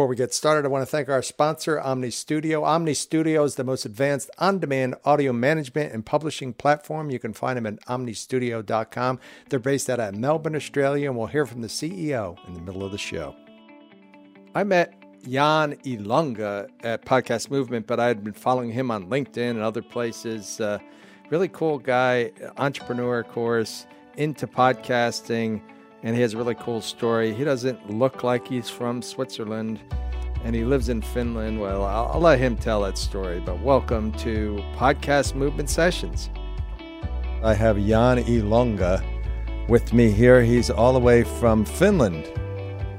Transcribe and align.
Before 0.00 0.08
we 0.08 0.16
get 0.16 0.32
started, 0.32 0.64
I 0.64 0.68
want 0.68 0.80
to 0.80 0.90
thank 0.90 1.10
our 1.10 1.20
sponsor, 1.20 1.76
Omny 1.76 2.10
Studio. 2.10 2.62
Omny 2.62 2.96
Studio 2.96 3.44
is 3.44 3.56
the 3.56 3.64
most 3.64 3.84
advanced 3.84 4.30
on 4.38 4.58
demand 4.58 4.94
audio 5.04 5.30
management 5.30 5.92
and 5.92 6.06
publishing 6.06 6.54
platform. 6.54 7.10
You 7.10 7.18
can 7.18 7.34
find 7.34 7.58
them 7.58 7.66
at 7.66 7.84
omnystudio.com. 7.84 9.20
They're 9.50 9.58
based 9.58 9.90
out 9.90 10.00
of 10.00 10.14
Melbourne, 10.14 10.56
Australia, 10.56 11.10
and 11.10 11.18
we'll 11.18 11.26
hear 11.26 11.44
from 11.44 11.60
the 11.60 11.68
CEO 11.68 12.38
in 12.48 12.54
the 12.54 12.62
middle 12.62 12.82
of 12.82 12.92
the 12.92 12.96
show. 12.96 13.36
I 14.54 14.64
met 14.64 14.94
Jan 15.28 15.74
Ilunga 15.84 16.70
at 16.82 17.04
Podcast 17.04 17.50
Movement, 17.50 17.86
but 17.86 18.00
I 18.00 18.06
had 18.06 18.24
been 18.24 18.32
following 18.32 18.72
him 18.72 18.90
on 18.90 19.10
LinkedIn 19.10 19.50
and 19.50 19.60
other 19.60 19.82
places. 19.82 20.62
Uh, 20.62 20.78
really 21.28 21.48
cool 21.48 21.78
guy, 21.78 22.32
entrepreneur, 22.56 23.18
of 23.18 23.28
course, 23.28 23.84
into 24.16 24.46
podcasting 24.46 25.60
and 26.02 26.16
he 26.16 26.22
has 26.22 26.34
a 26.34 26.36
really 26.36 26.54
cool 26.54 26.80
story. 26.80 27.34
He 27.34 27.44
doesn't 27.44 27.90
look 27.90 28.22
like 28.22 28.48
he's 28.48 28.70
from 28.70 29.02
Switzerland, 29.02 29.80
and 30.44 30.54
he 30.54 30.64
lives 30.64 30.88
in 30.88 31.02
Finland. 31.02 31.60
Well, 31.60 31.84
I'll, 31.84 32.10
I'll 32.14 32.20
let 32.20 32.38
him 32.38 32.56
tell 32.56 32.82
that 32.82 32.96
story, 32.96 33.40
but 33.40 33.60
welcome 33.60 34.10
to 34.12 34.62
Podcast 34.76 35.34
Movement 35.34 35.68
Sessions. 35.68 36.30
I 37.42 37.52
have 37.54 37.76
Jan 37.76 38.24
Ilunga 38.24 39.02
with 39.68 39.92
me 39.92 40.10
here. 40.10 40.42
He's 40.42 40.70
all 40.70 40.94
the 40.94 40.98
way 40.98 41.22
from 41.22 41.64
Finland. 41.64 42.32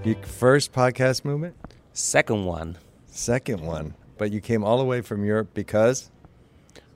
Your 0.03 0.15
first 0.23 0.71
podcast 0.71 1.25
movement? 1.25 1.55
Second 1.93 2.45
one. 2.45 2.77
Second 3.07 3.61
one. 3.61 3.95
But 4.17 4.31
you 4.31 4.41
came 4.41 4.63
all 4.63 4.77
the 4.77 4.85
way 4.85 5.01
from 5.01 5.25
Europe 5.25 5.49
because? 5.53 6.11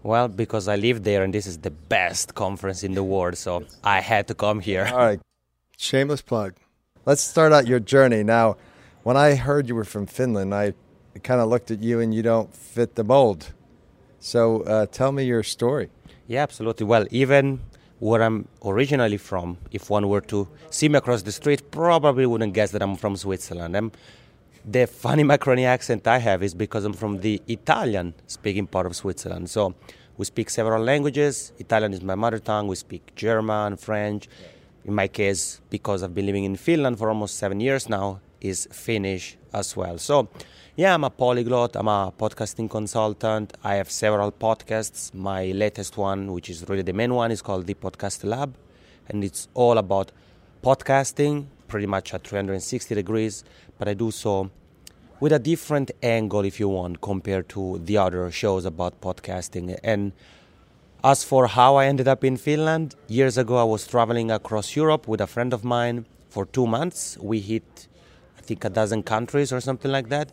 Well, 0.04 0.27
because 0.27 0.68
I 0.68 0.76
live 0.76 1.04
there 1.04 1.24
and 1.24 1.34
this 1.34 1.48
is 1.48 1.58
the 1.58 1.72
best 1.72 2.35
conference 2.35 2.84
in 2.84 2.94
the 2.94 3.04
world, 3.04 3.38
so 3.38 3.63
I 3.84 4.02
had 4.02 4.27
to 4.27 4.35
come 4.35 4.60
here. 4.60 4.88
All 4.91 4.98
right. 4.98 5.20
Shameless 5.78 6.22
plug. 6.22 6.56
Let's 7.06 7.22
start 7.22 7.52
out 7.52 7.68
your 7.68 7.80
journey. 7.80 8.24
Now, 8.24 8.56
when 9.04 9.18
I 9.18 9.36
heard 9.36 9.68
you 9.68 9.76
were 9.76 9.84
from 9.84 10.08
Finland, 10.08 10.56
I 10.56 10.74
kind 11.24 11.42
of 11.42 11.50
looked 11.50 11.70
at 11.70 11.84
you 11.84 12.00
and 12.00 12.14
you 12.14 12.22
don't 12.22 12.54
fit 12.56 12.96
the 12.96 13.04
mold. 13.04 13.54
So 14.20 14.62
uh, 14.62 14.86
tell 14.88 15.12
me 15.12 15.26
your 15.26 15.44
story. 15.44 15.90
Yeah, 16.27 16.44
absolutely. 16.44 16.86
Well, 16.86 17.05
even 17.12 17.60
where 17.99 18.24
I'm 18.24 18.48
originally 18.64 19.18
from, 19.18 19.58
if 19.72 19.90
one 19.90 20.08
were 20.08 20.22
to 20.22 20.48
see 20.70 20.90
me 20.90 20.98
across 20.98 21.22
the 21.24 21.32
street, 21.32 21.70
probably 21.72 22.26
wouldn't 22.26 22.54
guess 22.54 22.71
that 22.71 22.82
I'm 22.82 22.96
from 22.96 23.18
Switzerland. 23.18 23.76
I'm, 23.76 23.92
the 24.64 24.88
funny 25.04 25.24
Macroni 25.24 25.66
accent 25.66 26.08
I 26.08 26.20
have 26.20 26.42
is 26.42 26.54
because 26.54 26.86
I'm 26.86 26.94
from 26.94 27.20
the 27.20 27.42
Italian 27.48 28.14
speaking 28.27 28.66
part 28.66 28.86
of 28.86 28.96
Switzerland. 28.96 29.49
So 29.49 29.76
we 30.18 30.26
speak 30.26 30.49
several 30.49 30.82
languages. 30.82 31.52
Italian 31.60 31.94
is 31.94 32.02
my 32.02 32.16
mother 32.16 32.40
tongue. 32.40 32.68
We 32.68 32.77
speak 32.77 33.14
German, 33.16 33.76
French 33.76 34.30
in 34.86 34.94
my 34.94 35.08
case, 35.08 35.62
because 35.70 36.04
I've 36.04 36.14
been 36.14 36.28
living 36.28 36.44
in 36.44 36.55
Finland 36.55 37.00
for 37.00 37.10
almost 37.10 37.38
seven 37.38 37.60
years 37.60 37.90
now, 37.90 38.22
is 38.40 38.68
Finnish 38.72 39.38
as 39.52 39.76
well. 39.76 39.98
So, 39.98 40.30
yeah, 40.76 40.94
I'm 40.94 41.04
a 41.04 41.10
polyglot. 41.10 41.76
I'm 41.76 41.88
a 41.88 42.14
podcasting 42.18 42.70
consultant. 42.70 43.54
I 43.64 43.76
have 43.76 43.90
several 43.90 44.32
podcasts. 44.32 45.14
My 45.14 45.46
latest 45.48 45.98
one, 45.98 46.32
which 46.32 46.50
is 46.50 46.70
really 46.70 46.84
the 46.84 46.94
main 46.94 47.14
one, 47.14 47.32
is 47.32 47.42
called 47.42 47.66
The 47.66 47.74
Podcast 47.74 48.24
Lab. 48.24 48.54
And 49.10 49.24
it's 49.24 49.48
all 49.55 49.77
about 49.80 50.12
podcasting, 50.64 51.46
pretty 51.68 51.88
much 51.88 52.14
at 52.14 52.27
360 52.27 52.94
degrees. 52.94 53.44
But 53.80 53.88
I 53.88 53.96
do 53.96 54.12
so 54.12 54.52
with 55.20 55.32
a 55.32 55.40
different 55.40 55.92
angle, 56.04 56.46
if 56.46 56.60
you 56.60 56.70
want, 56.70 57.02
compared 57.02 57.49
to 57.49 57.82
the 57.84 57.98
other 57.98 58.30
shows 58.30 58.66
about 58.66 59.02
podcasting. 59.02 59.80
And 59.84 60.12
as 61.06 61.24
for 61.24 61.46
how 61.46 61.76
I 61.76 61.86
ended 61.86 62.08
up 62.08 62.24
in 62.24 62.36
Finland, 62.36 62.96
years 63.08 63.38
ago 63.38 63.58
I 63.58 63.64
was 63.64 63.86
traveling 63.86 64.31
across 64.31 64.75
Europe 64.75 65.08
with 65.08 65.22
a 65.22 65.28
friend 65.28 65.53
of 65.53 65.64
mine 65.64 66.08
for 66.30 66.48
two 66.48 66.66
months. 66.66 67.16
We 67.22 67.40
hit, 67.42 67.88
I 68.40 68.42
think, 68.42 68.66
a 68.66 68.70
dozen 68.70 69.03
countries 69.03 69.53
or 69.53 69.62
something 69.62 69.92
like 69.92 70.09
that. 70.09 70.31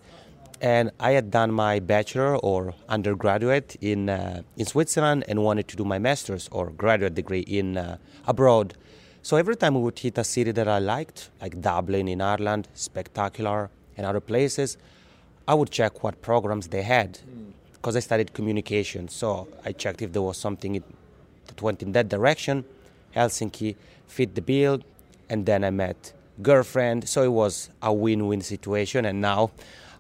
And 0.63 0.91
I 0.99 1.11
had 1.11 1.31
done 1.31 1.53
my 1.53 1.79
bachelor 1.79 2.37
or 2.37 2.73
undergraduate 2.89 3.77
in 3.83 4.09
uh, 4.09 4.43
in 4.57 4.65
Switzerland 4.65 5.25
and 5.29 5.43
wanted 5.43 5.69
to 5.69 5.77
do 5.77 5.85
my 5.85 5.99
master's 5.99 6.49
or 6.51 6.71
graduate 6.71 7.15
degree 7.15 7.45
in 7.61 7.77
uh, 7.77 7.99
abroad. 8.27 8.73
So 9.21 9.37
every 9.37 9.57
time 9.57 9.75
we 9.75 9.83
would 9.83 9.99
hit 9.99 10.17
a 10.17 10.25
city 10.25 10.53
that 10.53 10.69
I 10.69 10.79
liked, 10.79 11.29
like 11.43 11.61
Dublin 11.61 12.09
in 12.09 12.23
Ireland, 12.23 12.69
spectacular, 12.73 13.69
and 13.99 14.07
other 14.07 14.21
places, 14.21 14.79
I 15.47 15.53
would 15.53 15.71
check 15.71 16.03
what 16.03 16.23
programs 16.23 16.69
they 16.69 16.83
had. 16.83 17.19
Mm 17.19 17.52
because 17.83 17.97
I 17.97 18.01
studied 18.01 18.33
communication. 18.33 19.09
So 19.09 19.49
I 19.65 19.73
checked 19.73 20.03
if 20.03 20.13
there 20.13 20.23
was 20.23 20.37
something 20.37 20.83
that 21.47 21.61
went 21.61 21.83
in 21.83 21.91
that 21.93 22.09
direction. 22.09 22.65
Helsinki 23.17 23.75
fit 24.07 24.37
the 24.37 24.41
bill, 24.41 24.81
and 25.29 25.45
then 25.47 25.65
I 25.65 25.71
met 25.71 26.13
girlfriend. 26.41 27.09
So 27.09 27.25
it 27.25 27.33
was 27.33 27.71
a 27.83 27.93
win-win 27.93 28.41
situation, 28.41 29.05
and 29.05 29.21
now 29.21 29.51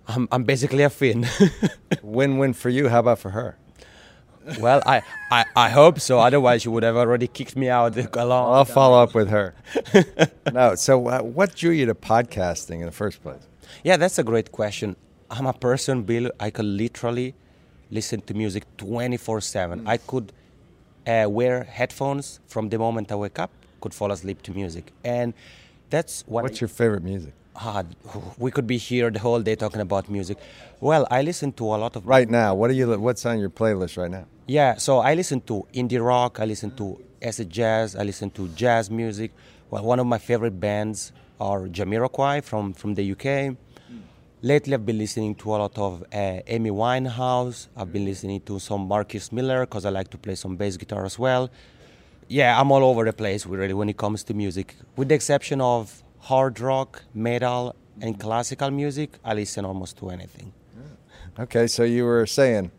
I'm, 0.06 0.28
I'm 0.31 0.44
basically 0.44 0.84
a 0.84 0.91
Finn. 0.91 1.26
Win-win 2.03 2.53
for 2.53 2.69
you. 2.69 2.88
How 2.88 3.00
about 3.00 3.19
for 3.19 3.31
her? 3.31 3.56
well, 4.60 4.82
I, 4.87 5.03
I, 5.31 5.44
I 5.54 5.69
hope 5.70 6.00
so. 6.00 6.19
Otherwise, 6.19 6.64
you 6.64 6.70
would 6.70 6.82
have 6.82 6.97
already 6.97 7.26
kicked 7.26 7.56
me 7.56 7.69
out 7.69 7.97
a 8.16 8.25
long. 8.25 8.54
I'll 8.54 8.64
follow 8.64 9.03
up 9.03 9.14
with 9.14 9.28
her. 9.28 9.54
no. 10.53 10.76
So, 10.76 11.09
uh, 11.09 11.20
what 11.20 11.54
drew 11.54 11.70
you 11.72 11.87
to 11.87 11.94
podcasting 11.94 12.81
in 12.81 12.87
the 12.87 12.93
first 12.93 13.22
place? 13.22 13.43
Yeah, 13.84 13.97
that's 13.97 14.19
a 14.19 14.25
great 14.25 14.53
question. 14.53 14.97
I'm 15.31 15.47
a 15.47 15.53
person, 15.53 16.03
Bill. 16.03 16.31
I 16.41 16.50
could 16.50 16.64
literally 16.64 17.34
listen 17.92 18.22
to 18.22 18.34
music 18.34 18.64
24 18.78 19.41
7. 19.41 19.86
I 19.86 19.98
could 19.98 20.32
uh, 21.06 21.26
wear 21.28 21.64
headphones 21.64 22.41
from 22.48 22.70
the 22.70 22.78
moment 22.78 23.12
I 23.12 23.14
wake 23.16 23.38
up, 23.38 23.50
could 23.80 23.94
fall 23.94 24.10
asleep 24.10 24.42
to 24.42 24.53
music. 24.53 24.92
And 25.04 25.34
that's 25.91 26.25
what. 26.26 26.42
What's 26.42 26.60
your 26.60 26.69
favorite 26.69 27.04
music? 27.04 27.34
Ah, 27.54 27.84
we 28.38 28.50
could 28.50 28.66
be 28.66 28.78
here 28.78 29.10
the 29.10 29.19
whole 29.19 29.42
day 29.42 29.54
talking 29.54 29.82
about 29.82 30.08
music. 30.08 30.38
Well, 30.81 31.06
I 31.10 31.20
listen 31.20 31.52
to 31.52 31.64
a 31.75 31.76
lot 31.76 31.94
of. 31.97 32.06
Right 32.06 32.28
now, 32.28 32.54
what 32.54 32.70
are 32.70 32.72
you? 32.72 32.98
What's 32.98 33.25
on 33.26 33.38
your 33.38 33.50
playlist 33.50 33.98
right 33.98 34.10
now? 34.10 34.25
Yeah, 34.47 34.76
so 34.76 34.98
I 34.98 35.14
listen 35.14 35.41
to 35.42 35.66
indie 35.75 36.04
rock. 36.04 36.41
I 36.41 36.47
listen 36.47 36.75
to 36.76 36.98
acid 37.20 37.50
jazz. 37.50 37.94
I 37.94 38.02
listen 38.02 38.31
to 38.31 38.48
jazz 38.48 38.91
music. 38.91 39.32
Well, 39.70 39.84
one 39.84 40.00
of 40.00 40.06
my 40.06 40.19
favorite 40.19 40.58
bands 40.58 41.12
are 41.38 41.69
Jamiroquai 41.69 42.42
from 42.42 42.72
from 42.72 42.94
the 42.94 43.12
UK. 43.12 43.56
Lately, 44.44 44.75
I've 44.75 44.84
been 44.84 44.98
listening 44.98 45.36
to 45.36 45.54
a 45.54 45.56
lot 45.56 45.78
of 45.78 46.03
uh, 46.12 46.41
Amy 46.48 46.70
Winehouse. 46.70 47.69
I've 47.76 47.92
been 47.92 48.04
listening 48.04 48.41
to 48.41 48.58
some 48.58 48.88
Marcus 48.88 49.30
Miller 49.30 49.60
because 49.66 49.84
I 49.84 49.91
like 49.91 50.08
to 50.10 50.19
play 50.19 50.34
some 50.34 50.56
bass 50.56 50.76
guitar 50.76 51.04
as 51.04 51.16
well. 51.16 51.48
Yeah, 52.26 52.60
I'm 52.60 52.72
all 52.72 52.82
over 52.82 53.04
the 53.04 53.12
place 53.12 53.47
really 53.47 53.72
when 53.72 53.88
it 53.88 53.97
comes 53.97 54.25
to 54.25 54.34
music. 54.34 54.75
With 54.97 55.10
the 55.10 55.14
exception 55.14 55.60
of 55.60 56.02
hard 56.19 56.58
rock, 56.58 57.04
metal, 57.14 57.76
and 58.00 58.19
classical 58.19 58.72
music, 58.72 59.16
I 59.25 59.34
listen 59.34 59.64
almost 59.64 59.97
to 59.98 60.10
anything. 60.10 60.52
Okay, 61.38 61.69
so 61.69 61.84
you 61.84 62.04
were 62.04 62.26
saying 62.26 62.72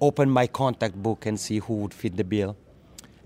open 0.00 0.30
my 0.30 0.46
contact 0.46 0.94
book 0.94 1.26
and 1.26 1.38
see 1.38 1.58
who 1.58 1.74
would 1.76 1.94
fit 1.94 2.16
the 2.16 2.24
bill. 2.24 2.56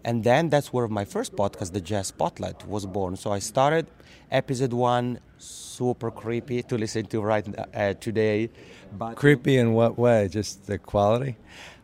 And 0.04 0.22
then 0.22 0.50
that's 0.50 0.72
where 0.72 0.86
my 0.86 1.04
first 1.04 1.34
podcast, 1.34 1.72
the 1.72 1.80
Jazz 1.80 2.08
Spotlight, 2.08 2.66
was 2.68 2.84
born. 2.84 3.16
So 3.16 3.32
I 3.32 3.38
started 3.38 3.86
episode 4.30 4.72
one, 4.72 5.18
super 5.38 6.10
creepy 6.10 6.62
to 6.64 6.76
listen 6.76 7.06
to 7.06 7.22
right 7.22 7.46
uh, 7.74 7.94
today. 7.94 8.50
But 8.92 9.14
creepy 9.14 9.56
in 9.56 9.72
what 9.72 9.98
way? 9.98 10.28
Just 10.28 10.66
the 10.66 10.78
quality? 10.78 11.36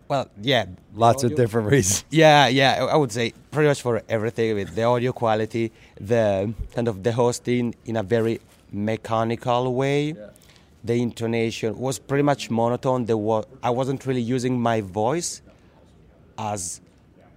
Well, 0.07 0.29
yeah, 0.43 0.67
lots 0.95 1.23
of 1.23 1.37
different 1.37 1.71
reasons. 1.71 2.05
Yeah, 2.11 2.49
yeah, 2.49 2.85
I 2.91 2.97
would 2.97 3.13
say 3.13 3.33
pretty 3.53 3.69
much 3.69 3.81
for 3.81 4.03
everything 4.09 4.57
with 4.57 4.75
the 4.75 4.83
audio 4.83 5.13
quality, 5.13 5.71
the 6.01 6.53
kind 6.75 6.89
of 6.89 7.05
the 7.05 7.13
hosting 7.13 7.77
in 7.87 7.97
a 7.97 8.03
very 8.03 8.41
mechanical 8.73 9.73
way. 9.73 10.13
Yeah. 10.13 10.31
The 10.83 11.01
intonation 11.01 11.79
was 11.79 11.99
pretty 11.99 12.23
much 12.23 12.51
monotone. 12.51 13.05
There 13.05 13.17
was, 13.17 13.45
I 13.63 13.71
wasn't 13.71 14.07
really 14.07 14.23
using 14.23 14.61
my 14.61 14.81
voice 14.81 15.43
as 16.39 16.81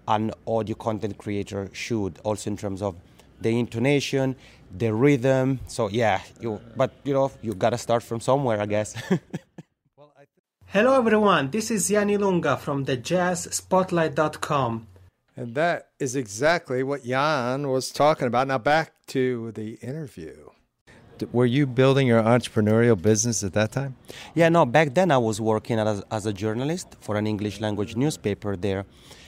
an 0.07 0.31
audio 0.47 0.75
content 0.75 1.17
creator 1.17 1.69
should, 1.73 2.19
also 2.23 2.49
in 2.49 2.57
terms 2.57 2.81
of 2.81 2.95
the 3.41 3.59
intonation, 3.59 4.35
the 4.75 4.93
rhythm. 4.93 5.59
So 5.67 5.89
yeah, 5.89 6.21
you 6.39 6.59
but 6.75 6.93
you 7.03 7.13
know 7.13 7.31
you 7.41 7.53
gotta 7.53 7.77
start 7.77 8.03
from 8.03 8.19
somewhere, 8.19 8.59
I 8.61 8.65
guess. 8.65 8.95
Hello 10.67 10.97
everyone, 10.97 11.51
this 11.51 11.69
is 11.69 11.87
Jan 11.87 12.09
Ilunga 12.09 12.57
from 12.57 12.85
the 12.85 12.97
jazzspotlight.com. 12.97 14.87
And 15.35 15.55
that 15.55 15.89
is 15.99 16.15
exactly 16.15 16.81
what 16.81 17.03
Jan 17.03 17.67
was 17.69 17.91
talking 17.91 18.27
about. 18.27 18.47
Now 18.47 18.57
back 18.57 18.93
to 19.07 19.51
the 19.51 19.73
interview. 19.81 20.49
Were 21.31 21.45
you 21.45 21.65
building 21.65 22.07
your 22.07 22.21
entrepreneurial 22.21 23.01
business 23.01 23.43
at 23.43 23.53
that 23.53 23.71
time? 23.71 23.95
Yeah, 24.35 24.49
no, 24.49 24.65
back 24.65 24.93
then 24.93 25.11
I 25.11 25.17
was 25.17 25.39
working 25.39 25.79
as, 25.79 26.03
as 26.11 26.25
a 26.25 26.33
journalist 26.33 26.95
for 27.01 27.15
an 27.17 27.27
English 27.27 27.59
language 27.59 27.95
newspaper 27.95 28.55
there. 28.55 28.85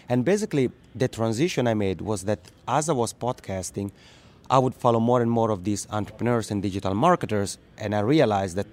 And 0.09 0.23
basically, 0.23 0.71
the 0.93 1.07
transition 1.07 1.67
I 1.67 1.73
made 1.73 2.01
was 2.01 2.23
that 2.25 2.39
as 2.67 2.89
I 2.89 2.93
was 2.93 3.13
podcasting, 3.13 3.91
I 4.49 4.59
would 4.59 4.75
follow 4.75 4.99
more 4.99 5.21
and 5.21 5.31
more 5.31 5.49
of 5.49 5.63
these 5.63 5.87
entrepreneurs 5.89 6.51
and 6.51 6.61
digital 6.61 6.93
marketers, 6.93 7.57
and 7.77 7.95
I 7.95 8.01
realized 8.01 8.55
that 8.57 8.67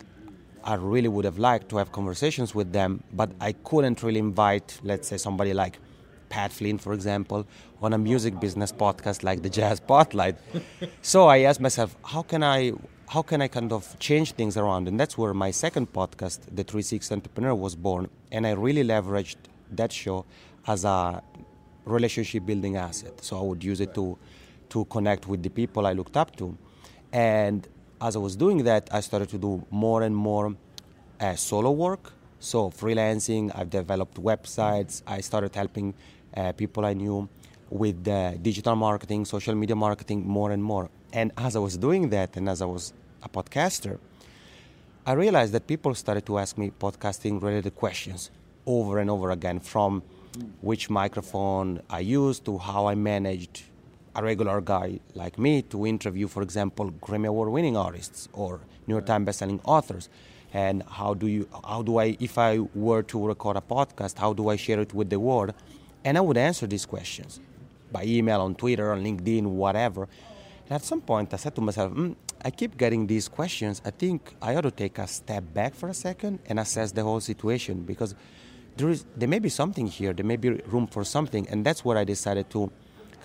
I 0.65 0.75
really 0.75 1.09
would 1.09 1.25
have 1.25 1.39
liked 1.39 1.71
to 1.71 1.79
have 1.79 1.93
conversations 1.93 2.55
with 2.55 2.73
them, 2.73 3.03
but 3.13 3.31
I 3.41 3.53
couldn't 3.53 4.03
really 4.03 4.21
invite, 4.21 4.79
let's 4.83 5.09
say, 5.09 5.17
somebody 5.17 5.55
like 5.55 5.79
Pat 6.33 6.51
Flynn, 6.51 6.79
for 6.79 6.95
example, 6.95 7.47
on 7.83 7.93
a 7.93 7.99
music 7.99 8.41
business 8.41 8.73
podcast 8.73 9.23
like 9.23 9.43
the 9.43 9.51
Jazz 9.51 9.77
Spotlight. 9.77 10.37
so 11.03 11.27
I 11.27 11.41
asked 11.41 11.61
myself, 11.61 11.95
how 12.03 12.23
can 12.23 12.43
I, 12.43 12.73
how 13.07 13.21
can 13.21 13.43
I 13.43 13.49
kind 13.49 13.71
of 13.71 13.99
change 13.99 14.33
things 14.33 14.57
around? 14.57 14.89
And 14.89 14.99
that's 14.99 15.19
where 15.19 15.35
my 15.35 15.51
second 15.51 15.93
podcast, 15.93 16.39
The 16.59 16.65
360 16.65 17.15
Entrepreneur, 17.15 17.55
was 17.55 17.75
born. 17.77 18.09
And 18.31 18.47
I 18.47 18.53
really 18.53 18.83
leveraged 18.83 19.37
that 19.73 19.93
show 19.93 20.25
as 20.67 20.87
a 20.87 21.23
relationship 21.85 22.47
building 22.47 22.77
asset. 22.77 23.23
So 23.23 23.39
I 23.39 23.43
would 23.43 23.63
use 23.63 23.83
it 23.83 23.93
to, 23.97 24.17
to 24.71 24.87
connect 24.87 25.29
with 25.29 25.43
the 25.43 25.51
people 25.51 25.87
I 25.87 25.93
looked 25.93 26.17
up 26.17 26.35
to. 26.37 26.57
And 27.13 27.69
as 28.01 28.17
I 28.17 28.21
was 28.21 28.37
doing 28.37 28.65
that, 28.65 28.89
I 28.91 29.01
started 29.01 29.29
to 29.29 29.39
do 29.39 29.67
more 29.71 30.03
and 30.03 30.17
more 30.17 30.57
uh, 31.21 31.35
solo 31.35 31.73
work. 31.73 32.15
So 32.41 32.71
freelancing, 32.71 33.53
I've 33.55 33.71
developed 33.71 34.17
websites. 34.21 35.03
I 35.07 35.21
started 35.21 35.55
helping 35.55 35.95
people 36.53 36.85
I 36.85 36.95
knew 36.95 37.29
with 37.71 38.07
uh, 38.07 38.33
digital 38.35 38.77
marketing, 38.77 39.25
social 39.25 39.55
media 39.55 39.77
marketing, 39.77 40.27
more 40.27 40.51
and 40.51 40.63
more. 40.63 40.91
And 41.13 41.33
as 41.37 41.57
I 41.57 41.59
was 41.59 41.77
doing 41.77 42.11
that, 42.11 42.37
and 42.37 42.49
as 42.49 42.61
I 42.61 42.67
was 42.67 42.93
a 43.23 43.29
podcaster, 43.29 43.99
I 45.07 45.13
realized 45.13 45.53
that 45.53 45.67
people 45.67 45.95
started 45.95 46.25
to 46.27 46.39
ask 46.39 46.57
me 46.57 46.71
podcasting 46.79 47.43
related 47.43 47.75
questions 47.75 48.31
over 48.67 48.99
and 48.99 49.11
over 49.11 49.31
again 49.31 49.59
from 49.61 50.03
which 50.61 50.89
microphone 50.89 51.83
I 51.91 52.01
used 52.01 52.45
to 52.45 52.59
how 52.59 52.87
I 52.87 52.95
managed 52.95 53.63
a 54.15 54.23
regular 54.23 54.61
guy 54.61 55.01
like 55.15 55.39
me 55.39 55.63
to 55.63 55.87
interview, 55.87 56.29
for 56.29 56.43
example, 56.43 56.93
Grammy 57.01 57.29
Award 57.29 57.49
winning 57.49 57.77
artists 57.77 58.29
or 58.33 58.61
New 58.87 58.95
York 58.95 59.07
Times 59.07 59.27
bestselling 59.27 59.61
authors. 59.65 60.09
And 60.55 60.83
how 60.83 61.15
do 61.15 61.27
you, 61.27 61.49
how 61.67 61.83
do 61.83 61.99
I, 61.99 62.17
if 62.21 62.37
I 62.37 62.59
were 62.75 63.03
to 63.05 63.27
record 63.27 63.57
a 63.57 63.61
podcast, 63.61 64.19
how 64.19 64.35
do 64.35 64.51
I 64.51 64.57
share 64.57 64.81
it 64.81 64.93
with 64.93 65.09
the 65.09 65.19
world? 65.19 65.55
And 66.05 66.19
I 66.19 66.21
would 66.21 66.37
answer 66.37 66.67
these 66.67 66.87
questions 66.87 67.41
by 67.91 68.05
email, 68.05 68.41
on 68.41 68.55
Twitter, 68.55 68.93
on 68.93 69.05
LinkedIn, 69.05 69.45
whatever. 69.45 70.09
And 70.65 70.73
at 70.73 70.83
some 70.83 71.01
point, 71.01 71.33
I 71.35 71.37
said 71.37 71.55
to 71.57 71.61
myself, 71.61 71.93
mm, 71.93 72.17
I 72.45 72.51
keep 72.51 72.77
getting 72.77 73.07
these 73.07 73.29
questions. 73.29 73.81
I 73.85 73.91
think 73.91 74.35
I 74.41 74.57
ought 74.57 74.63
to 74.63 74.71
take 74.71 74.99
a 74.99 75.07
step 75.07 75.45
back 75.55 75.75
for 75.75 75.89
a 75.89 75.95
second 75.95 76.41
and 76.47 76.59
assess 76.59 76.93
the 76.93 77.03
whole 77.03 77.21
situation 77.21 77.83
because 77.83 78.15
there 78.77 78.89
is 78.89 79.05
there 79.17 79.29
may 79.29 79.39
be 79.39 79.49
something 79.49 79.87
here. 79.87 80.13
There 80.13 80.25
may 80.25 80.37
be 80.37 80.51
room 80.51 80.87
for 80.87 81.05
something, 81.05 81.47
and 81.49 81.65
that's 81.65 81.85
where 81.85 81.99
I 81.99 82.05
decided 82.05 82.51
to 82.51 82.73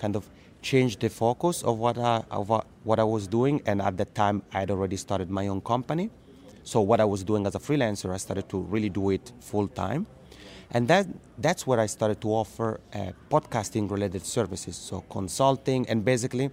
kind 0.00 0.14
of 0.14 0.28
change 0.60 0.98
the 0.98 1.08
focus 1.08 1.62
of 1.62 1.78
what 1.78 1.98
I, 1.98 2.22
of 2.30 2.50
what 2.84 2.98
I 2.98 3.04
was 3.04 3.26
doing. 3.26 3.62
And 3.66 3.80
at 3.80 3.96
that 3.96 4.14
time, 4.14 4.42
I 4.52 4.60
had 4.60 4.70
already 4.70 4.96
started 4.96 5.30
my 5.30 5.48
own 5.48 5.60
company. 5.60 6.10
So 6.64 6.82
what 6.82 7.00
I 7.00 7.04
was 7.04 7.24
doing 7.24 7.46
as 7.46 7.54
a 7.54 7.58
freelancer, 7.58 8.12
I 8.12 8.18
started 8.18 8.48
to 8.50 8.58
really 8.58 8.90
do 8.90 9.10
it 9.10 9.32
full 9.40 9.68
time. 9.68 10.06
And 10.70 10.86
that, 10.88 11.06
that's 11.38 11.66
where 11.66 11.80
I 11.80 11.86
started 11.86 12.20
to 12.20 12.28
offer 12.28 12.80
uh, 12.94 13.12
podcasting 13.30 13.90
related 13.90 14.24
services. 14.26 14.76
So 14.76 15.00
consulting 15.08 15.88
and 15.88 16.04
basically 16.04 16.50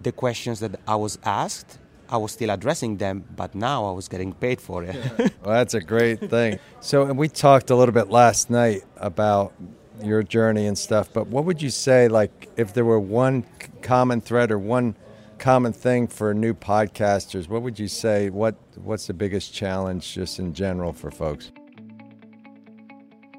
the 0.00 0.12
questions 0.12 0.60
that 0.60 0.80
I 0.86 0.96
was 0.96 1.18
asked, 1.24 1.78
I 2.08 2.16
was 2.16 2.32
still 2.32 2.50
addressing 2.50 2.96
them, 2.96 3.24
but 3.36 3.54
now 3.54 3.86
I 3.86 3.92
was 3.92 4.08
getting 4.08 4.32
paid 4.32 4.60
for 4.60 4.84
it. 4.84 4.94
well, 5.18 5.54
that's 5.54 5.74
a 5.74 5.80
great 5.80 6.20
thing. 6.30 6.58
So, 6.80 7.04
and 7.04 7.16
we 7.16 7.28
talked 7.28 7.70
a 7.70 7.76
little 7.76 7.94
bit 7.94 8.10
last 8.10 8.50
night 8.50 8.82
about 8.96 9.52
your 10.02 10.22
journey 10.22 10.66
and 10.66 10.76
stuff. 10.76 11.12
But 11.12 11.28
what 11.28 11.44
would 11.44 11.62
you 11.62 11.70
say, 11.70 12.08
like, 12.08 12.50
if 12.56 12.74
there 12.74 12.84
were 12.84 13.00
one 13.00 13.46
common 13.82 14.20
thread 14.20 14.50
or 14.50 14.58
one 14.58 14.96
common 15.38 15.72
thing 15.72 16.06
for 16.06 16.34
new 16.34 16.54
podcasters, 16.54 17.48
what 17.48 17.62
would 17.62 17.78
you 17.78 17.88
say? 17.88 18.30
What 18.30 18.56
What's 18.76 19.06
the 19.06 19.14
biggest 19.14 19.54
challenge, 19.54 20.12
just 20.12 20.38
in 20.38 20.52
general, 20.52 20.92
for 20.92 21.10
folks? 21.10 21.52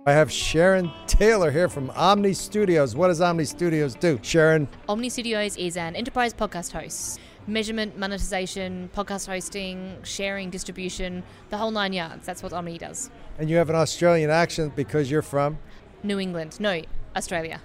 I 0.07 0.13
have 0.13 0.31
Sharon 0.31 0.91
Taylor 1.07 1.49
here 1.49 1.67
from 1.67 1.89
Omny 1.89 2.35
Studios. 2.35 2.95
What 2.95 3.07
does 3.07 3.21
Omny 3.21 3.47
Studios 3.47 3.95
do, 3.95 4.19
Sharon? 4.21 4.67
Omny 4.87 5.09
Studios 5.09 5.57
is 5.57 5.77
an 5.77 5.95
enterprise 5.95 6.31
podcast 6.31 6.73
host. 6.73 7.19
Measurement, 7.47 7.97
monetization, 7.97 8.91
podcast 8.95 9.25
hosting, 9.25 9.97
sharing, 10.03 10.51
distribution, 10.51 11.23
the 11.49 11.57
whole 11.57 11.71
nine 11.71 11.91
yards. 11.91 12.23
That's 12.23 12.43
what 12.43 12.51
Omny 12.51 12.77
does. 12.77 13.09
And 13.39 13.49
you 13.49 13.57
have 13.57 13.71
an 13.71 13.75
Australian 13.77 14.29
accent 14.29 14.75
because 14.75 15.09
you're 15.09 15.23
from? 15.23 15.57
New 16.03 16.19
England. 16.19 16.59
No, 16.59 16.83
Australia. 17.15 17.59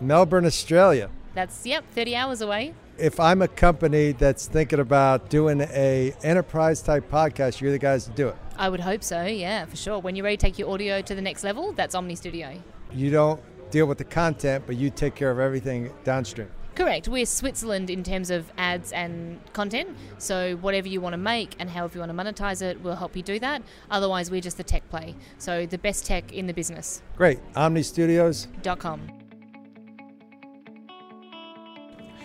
Melbourne, 0.00 0.46
Australia. 0.46 1.10
That's 1.34 1.66
yep, 1.66 1.84
30 1.90 2.14
hours 2.14 2.40
away. 2.40 2.72
If 3.00 3.18
I'm 3.18 3.40
a 3.40 3.48
company 3.48 4.12
that's 4.12 4.46
thinking 4.46 4.78
about 4.78 5.30
doing 5.30 5.62
a 5.62 6.14
enterprise 6.22 6.82
type 6.82 7.10
podcast, 7.10 7.58
you're 7.58 7.72
the 7.72 7.78
guys 7.78 8.04
to 8.04 8.10
do 8.10 8.28
it. 8.28 8.36
I 8.58 8.68
would 8.68 8.80
hope 8.80 9.02
so. 9.02 9.24
Yeah, 9.24 9.64
for 9.64 9.76
sure. 9.76 9.98
When 10.00 10.16
you're 10.16 10.24
ready 10.24 10.36
to 10.36 10.46
take 10.46 10.58
your 10.58 10.70
audio 10.70 11.00
to 11.00 11.14
the 11.14 11.22
next 11.22 11.42
level, 11.42 11.72
that's 11.72 11.94
Omny 11.94 12.14
Studio. 12.14 12.62
You 12.92 13.10
don't 13.10 13.40
deal 13.70 13.86
with 13.86 13.96
the 13.96 14.04
content, 14.04 14.64
but 14.66 14.76
you 14.76 14.90
take 14.90 15.14
care 15.14 15.30
of 15.30 15.38
everything 15.38 15.90
downstream. 16.04 16.50
Correct. 16.74 17.08
We're 17.08 17.24
Switzerland 17.24 17.88
in 17.88 18.04
terms 18.04 18.30
of 18.30 18.52
ads 18.58 18.92
and 18.92 19.40
content. 19.54 19.96
So 20.18 20.56
whatever 20.56 20.88
you 20.88 21.00
want 21.00 21.14
to 21.14 21.18
make 21.18 21.56
and 21.58 21.70
however 21.70 21.94
you 21.94 22.00
want 22.00 22.16
to 22.16 22.42
monetize 22.42 22.60
it, 22.60 22.82
we'll 22.82 22.96
help 22.96 23.16
you 23.16 23.22
do 23.22 23.38
that. 23.38 23.62
Otherwise, 23.90 24.30
we're 24.30 24.42
just 24.42 24.58
the 24.58 24.64
tech 24.64 24.88
play. 24.90 25.14
So 25.38 25.64
the 25.64 25.78
best 25.78 26.04
tech 26.04 26.32
in 26.32 26.46
the 26.46 26.54
business. 26.54 27.02
Great. 27.16 27.38
OmnyStudios.com. 27.54 29.19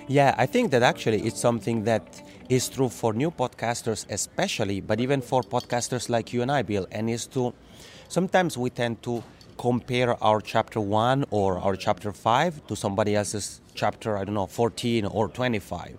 Yeah, 0.07 0.35
I 0.37 0.45
think 0.45 0.69
that 0.71 0.83
actually 0.83 1.21
it's 1.23 1.39
something 1.39 1.83
that 1.85 2.21
is 2.47 2.69
true 2.69 2.89
for 2.89 3.13
new 3.13 3.31
podcasters, 3.31 4.05
especially, 4.09 4.79
but 4.79 4.99
even 4.99 5.19
for 5.19 5.41
podcasters 5.41 6.09
like 6.09 6.31
you 6.31 6.43
and 6.43 6.51
I, 6.51 6.61
Bill, 6.61 6.85
and 6.91 7.09
is 7.09 7.25
to 7.27 7.53
sometimes 8.07 8.55
we 8.55 8.69
tend 8.69 9.01
to 9.03 9.23
compare 9.57 10.23
our 10.23 10.41
chapter 10.41 10.79
1 10.79 11.25
or 11.31 11.57
our 11.57 11.75
chapter 11.75 12.11
5 12.11 12.67
to 12.67 12.75
somebody 12.75 13.15
else's 13.15 13.61
chapter, 13.73 14.15
I 14.15 14.25
don't 14.25 14.35
know, 14.35 14.45
14 14.45 15.05
or 15.05 15.27
25. 15.27 15.81
Right. 15.81 15.97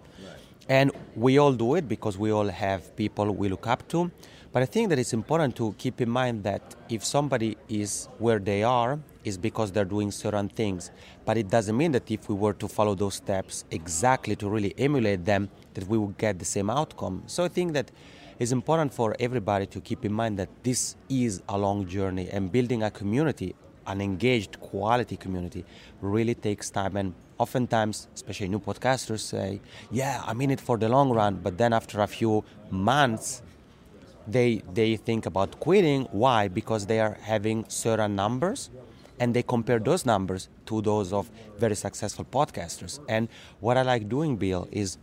And 0.69 0.93
we 1.17 1.39
all 1.39 1.53
do 1.53 1.75
it 1.75 1.89
because 1.89 2.17
we 2.17 2.31
all 2.31 2.49
have 2.49 2.95
people 2.95 3.33
we 3.33 3.49
look 3.49 3.67
up 3.67 3.89
to. 3.89 4.13
But 4.53 4.63
I 4.63 4.67
think 4.67 4.89
that 4.89 4.99
it's 4.99 5.13
important 5.13 5.57
to 5.57 5.75
keep 5.79 6.01
in 6.01 6.09
mind 6.09 6.45
that 6.45 6.63
if 6.89 7.05
somebody 7.05 7.57
is 7.69 8.09
where 8.19 8.39
they 8.39 8.63
are, 8.63 8.99
is 9.25 9.37
because 9.37 9.73
they're 9.73 9.85
doing 9.85 10.11
certain 10.11 10.49
things. 10.49 10.91
But 11.25 11.37
it 11.37 11.51
doesn't 11.51 11.77
mean 11.77 11.93
that 11.93 12.11
if 12.11 12.29
we 12.29 12.35
were 12.35 12.53
to 12.55 12.69
follow 12.69 12.95
those 12.95 13.17
steps 13.17 13.65
exactly 13.71 14.37
to 14.37 14.49
really 14.49 14.73
emulate 14.79 15.25
them, 15.25 15.51
that 15.75 15.87
we 15.89 15.99
would 15.99 16.17
get 16.17 16.39
the 16.39 16.45
same 16.45 16.71
outcome. 16.71 17.25
So 17.27 17.45
I 17.45 17.49
think 17.49 17.73
that 17.75 17.91
it's 18.39 18.53
important 18.53 18.93
for 18.93 19.17
everybody 19.19 19.67
to 19.67 19.81
keep 19.81 20.05
in 20.05 20.13
mind 20.13 20.39
that 20.39 20.49
this 20.63 20.97
is 21.09 21.43
a 21.49 21.59
long 21.59 21.87
journey 21.87 22.29
and 22.31 22.53
building 22.53 22.83
a 22.83 22.91
community, 22.91 23.55
an 23.87 24.01
engaged 24.01 24.61
quality 24.61 25.17
community, 25.17 25.65
really 26.01 26.35
takes 26.35 26.71
time. 26.71 26.97
And 26.97 27.15
oftentimes, 27.39 28.09
especially 28.15 28.49
new 28.49 28.61
podcasters 28.61 29.21
say, 29.21 29.61
Yeah, 29.91 30.23
I'm 30.27 30.41
in 30.41 30.51
it 30.51 30.61
for 30.61 30.77
the 30.77 30.89
long 30.89 31.11
run. 31.11 31.37
But 31.37 31.59
then 31.59 31.73
after 31.73 32.01
a 32.01 32.07
few 32.07 32.45
months, 32.71 33.43
they, 34.27 34.63
they 34.73 34.97
think 34.97 35.27
about 35.27 35.61
quitting. 35.61 36.05
Why? 36.11 36.49
Because 36.49 36.87
they 36.87 37.01
are 37.01 37.17
having 37.23 37.65
certain 37.69 38.17
numbers 38.17 38.71
and 39.19 39.35
they 39.35 39.43
compare 39.43 39.79
those 39.79 40.05
numbers 40.05 40.49
to 40.67 40.83
those 40.83 41.13
of 41.13 41.31
very 41.59 41.77
successful 41.77 42.25
podcasters. 42.25 43.01
And 43.09 43.29
what 43.61 43.77
I 43.77 43.83
like 43.83 44.09
doing, 44.09 44.37
Bill, 44.37 44.69
is 44.71 44.99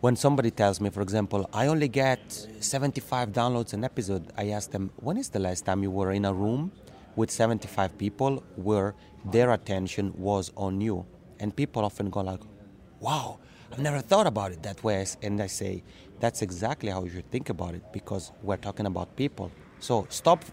when 0.00 0.16
somebody 0.16 0.50
tells 0.50 0.80
me, 0.80 0.90
for 0.90 1.00
example, 1.00 1.48
I 1.52 1.66
only 1.66 1.88
get 1.88 2.32
75 2.60 3.30
downloads 3.30 3.72
an 3.72 3.84
episode, 3.84 4.32
I 4.36 4.48
ask 4.48 4.70
them, 4.70 4.90
when 4.96 5.16
is 5.16 5.28
the 5.28 5.38
last 5.38 5.64
time 5.64 5.82
you 5.82 5.90
were 5.90 6.12
in 6.12 6.24
a 6.24 6.32
room 6.32 6.72
with 7.14 7.30
75 7.30 7.98
people 7.98 8.42
where 8.56 8.94
their 9.24 9.52
attention 9.52 10.12
was 10.16 10.50
on 10.56 10.80
you? 10.80 11.06
And 11.38 11.54
people 11.54 11.84
often 11.84 12.10
go 12.10 12.20
like, 12.20 12.40
wow, 13.00 13.38
I've 13.70 13.78
never 13.78 14.00
thought 14.00 14.26
about 14.26 14.52
it 14.52 14.62
that 14.64 14.82
way. 14.82 15.06
And 15.22 15.40
I 15.40 15.46
say, 15.46 15.82
that's 16.22 16.40
exactly 16.40 16.88
how 16.88 17.02
you 17.02 17.10
should 17.10 17.28
think 17.32 17.50
about 17.50 17.74
it 17.74 17.82
because 17.92 18.30
we're 18.44 18.56
talking 18.56 18.86
about 18.86 19.16
people. 19.16 19.50
So 19.80 20.06
stop 20.08 20.44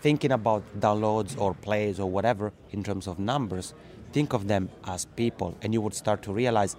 thinking 0.00 0.32
about 0.32 0.62
downloads 0.80 1.38
or 1.38 1.52
plays 1.52 2.00
or 2.00 2.10
whatever 2.10 2.50
in 2.70 2.82
terms 2.82 3.06
of 3.06 3.18
numbers. 3.18 3.74
Think 4.14 4.32
of 4.32 4.48
them 4.48 4.70
as 4.84 5.04
people, 5.04 5.54
and 5.60 5.74
you 5.74 5.82
would 5.82 5.92
start 5.92 6.22
to 6.22 6.32
realize 6.32 6.76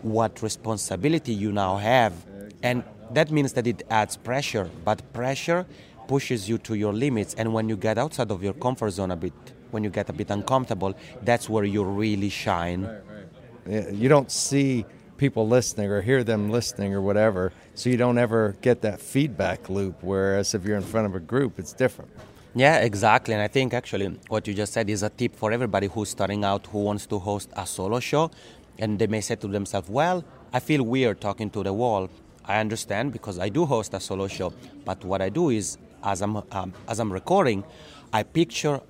what 0.00 0.40
responsibility 0.40 1.34
you 1.34 1.52
now 1.52 1.76
have. 1.76 2.14
And 2.62 2.82
that 3.10 3.30
means 3.30 3.52
that 3.52 3.66
it 3.66 3.82
adds 3.90 4.16
pressure, 4.16 4.70
but 4.86 5.12
pressure 5.12 5.66
pushes 6.08 6.48
you 6.48 6.56
to 6.68 6.74
your 6.74 6.94
limits. 6.94 7.34
And 7.34 7.52
when 7.52 7.68
you 7.68 7.76
get 7.76 7.98
outside 7.98 8.30
of 8.30 8.42
your 8.42 8.54
comfort 8.54 8.92
zone 8.92 9.10
a 9.10 9.16
bit, 9.16 9.34
when 9.70 9.84
you 9.84 9.90
get 9.90 10.08
a 10.08 10.14
bit 10.14 10.30
uncomfortable, 10.30 10.94
that's 11.20 11.46
where 11.46 11.64
you 11.64 11.84
really 11.84 12.30
shine. 12.30 12.88
You 13.66 14.08
don't 14.08 14.30
see 14.30 14.86
people 15.22 15.46
listening 15.46 15.88
or 15.88 16.00
hear 16.02 16.24
them 16.24 16.50
listening 16.50 16.92
or 16.92 17.00
whatever, 17.00 17.52
so 17.78 17.88
you 17.88 17.96
don't 18.04 18.18
ever 18.18 18.56
get 18.60 18.76
that 18.80 18.98
feedback 19.00 19.60
loop. 19.76 19.94
Whereas 20.02 20.52
if 20.56 20.64
you're 20.66 20.80
in 20.84 20.88
front 20.94 21.06
of 21.10 21.14
a 21.14 21.20
group, 21.32 21.60
it's 21.60 21.72
different. 21.84 22.10
Yeah, 22.56 22.76
exactly. 22.90 23.32
And 23.36 23.40
I 23.40 23.46
think 23.46 23.72
actually 23.72 24.08
what 24.34 24.48
you 24.48 24.54
just 24.62 24.72
said 24.72 24.90
is 24.90 25.04
a 25.04 25.10
tip 25.10 25.36
for 25.36 25.52
everybody 25.52 25.86
who's 25.86 26.08
starting 26.08 26.42
out 26.50 26.66
who 26.72 26.80
wants 26.88 27.06
to 27.06 27.20
host 27.20 27.48
a 27.52 27.64
solo 27.64 28.00
show. 28.00 28.32
And 28.80 28.98
they 28.98 29.06
may 29.06 29.20
say 29.20 29.36
to 29.36 29.46
themselves, 29.46 29.88
well, 29.88 30.24
I 30.52 30.58
feel 30.58 30.82
weird 30.82 31.20
talking 31.20 31.50
to 31.50 31.62
the 31.62 31.72
wall. 31.72 32.10
I 32.44 32.58
understand 32.58 33.12
because 33.12 33.38
I 33.38 33.48
do 33.48 33.64
host 33.64 33.94
a 33.94 34.00
solo 34.00 34.26
show. 34.26 34.52
But 34.84 35.04
what 35.04 35.22
I 35.22 35.28
do 35.28 35.50
is, 35.50 35.78
as 36.02 36.20
I'm, 36.20 36.34
um, 36.50 36.72
as 36.88 36.98
I'm 36.98 37.12
recording, 37.12 37.62
I 38.12 38.24
picture 38.24 38.80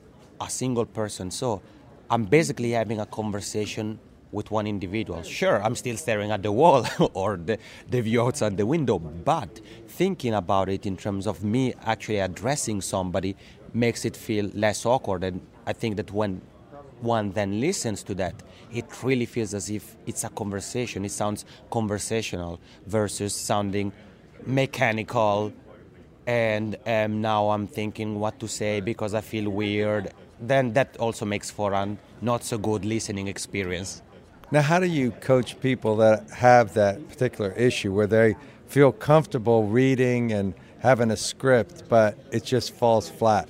a 0.41 0.49
single 0.49 0.87
person. 0.87 1.31
So 1.31 1.61
I'm 2.09 2.25
basically 2.25 2.71
having 2.71 3.01
a 3.01 3.07
conversation 3.21 3.99
with 4.33 4.51
one 4.51 4.67
individual. 4.67 5.23
Sure, 5.23 5.63
I'm 5.63 5.77
still 5.77 5.97
staring 5.97 6.31
at 6.31 6.43
the 6.43 6.51
wall 6.51 6.87
or 7.15 7.37
the, 7.37 7.59
the 7.89 8.01
view 8.01 8.23
outside 8.23 8.57
the 8.57 8.67
window, 8.67 8.99
but 8.99 9.61
thinking 9.87 10.35
about 10.35 10.69
it 10.69 10.87
in 10.87 10.97
terms 10.97 11.27
of 11.27 11.45
me 11.45 11.75
actually 11.85 12.19
addressing 12.19 12.81
somebody 12.81 13.37
makes 13.75 14.05
it 14.05 14.17
feel 14.17 14.51
less 14.55 14.85
awkward. 14.85 15.23
And 15.23 15.41
I 15.67 15.73
think 15.73 15.97
that 15.97 16.11
when 16.11 16.41
one 17.01 17.33
then 17.33 17.61
listens 17.61 18.03
to 18.05 18.15
that, 18.15 18.35
it 18.73 18.87
really 19.03 19.27
feels 19.27 19.55
as 19.55 19.69
if 19.69 19.97
it's 20.07 20.25
a 20.25 20.29
conversation. 20.31 21.05
It 21.05 21.11
sounds 21.11 21.45
conversational 21.71 22.59
versus 22.87 23.35
sounding 23.35 23.93
mechanical. 24.47 25.53
And 26.27 26.77
um, 26.87 27.21
now 27.21 27.51
I'm 27.51 27.67
thinking 27.67 28.19
what 28.19 28.39
to 28.41 28.49
say 28.49 28.81
because 28.81 29.15
I 29.15 29.21
feel 29.21 29.51
weird. 29.51 30.13
Then 30.41 30.73
that 30.73 30.97
also 30.99 31.25
makes 31.27 31.51
for 31.51 31.73
a 31.73 31.97
not 32.21 32.45
so 32.45 32.59
good 32.59 32.85
listening 32.85 33.27
experience. 33.29 34.03
Now, 34.53 34.61
how 34.61 34.79
do 34.81 34.87
you 34.87 35.13
coach 35.13 35.59
people 35.61 35.97
that 35.97 36.29
have 36.29 36.75
that 36.75 37.09
particular 37.09 37.53
issue 37.53 37.91
where 37.91 38.07
they 38.07 38.37
feel 38.67 38.93
comfortable 38.93 39.65
reading 39.65 40.31
and 40.31 40.53
having 40.81 41.11
a 41.11 41.17
script, 41.17 41.85
but 41.89 42.19
it 42.31 42.45
just 42.45 42.75
falls 42.75 43.09
flat? 43.09 43.49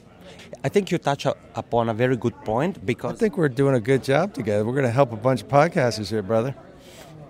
I 0.63 0.69
think 0.69 0.93
you 0.93 0.99
touch 0.99 1.27
upon 1.57 1.89
a 1.89 1.95
very 1.95 2.17
good 2.17 2.37
point 2.45 2.87
because 2.87 3.15
I 3.15 3.17
think 3.17 3.37
we're 3.37 3.49
doing 3.49 3.75
a 3.75 3.81
good 3.81 4.05
job 4.05 4.33
together. 4.33 4.65
We're 4.65 4.75
going 4.75 4.85
to 4.85 4.93
help 4.93 5.11
a 5.11 5.17
bunch 5.17 5.43
of 5.43 5.49
podcasters 5.49 6.09
here, 6.09 6.23
brother. 6.23 6.55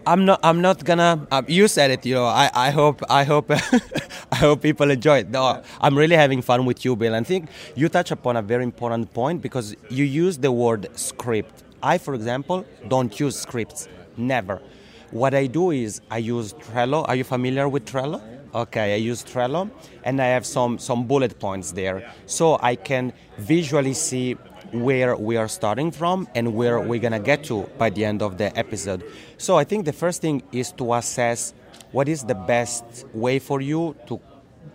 I'm 0.06 0.26
not. 0.26 0.40
I'm 0.42 0.60
not 0.60 0.84
gonna. 0.84 1.26
Um, 1.30 1.44
you 1.46 1.68
said 1.68 1.92
it. 1.92 2.04
You 2.04 2.16
know. 2.16 2.24
I. 2.24 2.50
I 2.52 2.70
hope. 2.70 3.02
I 3.08 3.22
hope. 3.22 3.50
I 4.32 4.34
hope 4.34 4.60
people 4.60 4.90
enjoy 4.90 5.18
it. 5.18 5.30
No, 5.30 5.62
I'm 5.80 5.96
really 5.96 6.16
having 6.16 6.42
fun 6.42 6.64
with 6.64 6.84
you, 6.84 6.96
Bill. 6.96 7.14
I 7.14 7.22
think 7.22 7.48
you 7.76 7.88
touch 7.88 8.10
upon 8.10 8.36
a 8.36 8.42
very 8.42 8.64
important 8.64 9.14
point 9.14 9.40
because 9.40 9.76
you 9.90 10.04
use 10.04 10.38
the 10.38 10.50
word 10.50 10.88
script 10.98 11.62
I, 11.82 11.98
for 11.98 12.14
example, 12.14 12.64
don't 12.88 13.18
use 13.18 13.38
scripts. 13.38 13.88
Never. 14.16 14.62
What 15.10 15.34
I 15.34 15.46
do 15.46 15.72
is 15.72 16.00
I 16.10 16.18
use 16.18 16.54
Trello. 16.54 17.06
Are 17.08 17.16
you 17.16 17.24
familiar 17.24 17.68
with 17.68 17.84
Trello? 17.84 18.22
Okay, 18.54 18.94
I 18.94 18.96
use 18.96 19.24
Trello 19.24 19.70
and 20.04 20.20
I 20.20 20.26
have 20.26 20.46
some, 20.46 20.78
some 20.78 21.06
bullet 21.06 21.38
points 21.38 21.72
there. 21.72 22.10
So 22.26 22.58
I 22.62 22.76
can 22.76 23.12
visually 23.38 23.94
see 23.94 24.34
where 24.72 25.16
we 25.16 25.36
are 25.36 25.48
starting 25.48 25.90
from 25.90 26.28
and 26.34 26.54
where 26.54 26.80
we're 26.80 27.00
gonna 27.00 27.20
get 27.20 27.44
to 27.44 27.68
by 27.78 27.90
the 27.90 28.04
end 28.04 28.22
of 28.22 28.38
the 28.38 28.56
episode. 28.58 29.04
So 29.36 29.56
I 29.56 29.64
think 29.64 29.84
the 29.84 29.92
first 29.92 30.20
thing 30.22 30.42
is 30.52 30.72
to 30.72 30.94
assess 30.94 31.52
what 31.90 32.08
is 32.08 32.24
the 32.24 32.34
best 32.34 33.06
way 33.12 33.38
for 33.38 33.60
you 33.60 33.96
to 34.06 34.20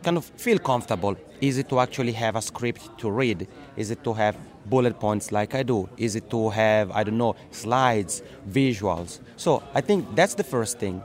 kind 0.04 0.18
of 0.18 0.26
feel 0.26 0.60
comfortable. 0.60 1.16
Is 1.42 1.58
it 1.58 1.70
to 1.70 1.80
actually 1.80 2.12
have 2.14 2.36
a 2.36 2.42
script 2.42 2.98
to 3.00 3.10
read? 3.10 3.48
Is 3.76 3.92
it 3.92 4.04
to 4.04 4.14
have 4.14 4.36
bullet 4.70 5.00
points 5.00 5.32
like 5.32 5.56
I 5.56 5.64
do? 5.64 5.90
Is 5.98 6.16
it 6.16 6.30
to 6.30 6.50
have, 6.50 6.92
I 6.92 7.04
don't 7.04 7.18
know, 7.18 7.36
slides, 7.52 8.22
visuals? 8.50 9.20
So 9.36 9.64
I 9.74 9.82
think 9.82 10.16
that's 10.16 10.36
the 10.36 10.44
first 10.44 10.80
thing. 10.80 11.02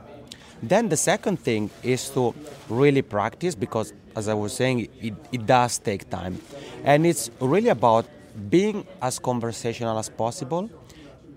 Then 0.61 0.89
the 0.89 0.97
second 0.97 1.39
thing 1.39 1.69
is 1.83 2.09
to 2.11 2.33
really 2.69 3.01
practice 3.01 3.53
because, 3.55 3.93
as 4.15 4.29
I 4.29 4.33
was 4.33 4.53
saying, 4.53 4.87
it, 5.01 5.13
it 5.31 5.45
does 5.45 5.77
take 5.77 6.09
time. 6.09 6.39
And 6.83 7.05
it's 7.05 7.29
really 7.39 7.69
about 7.69 8.05
being 8.49 8.87
as 9.01 9.19
conversational 9.19 9.97
as 9.97 10.09
possible 10.09 10.69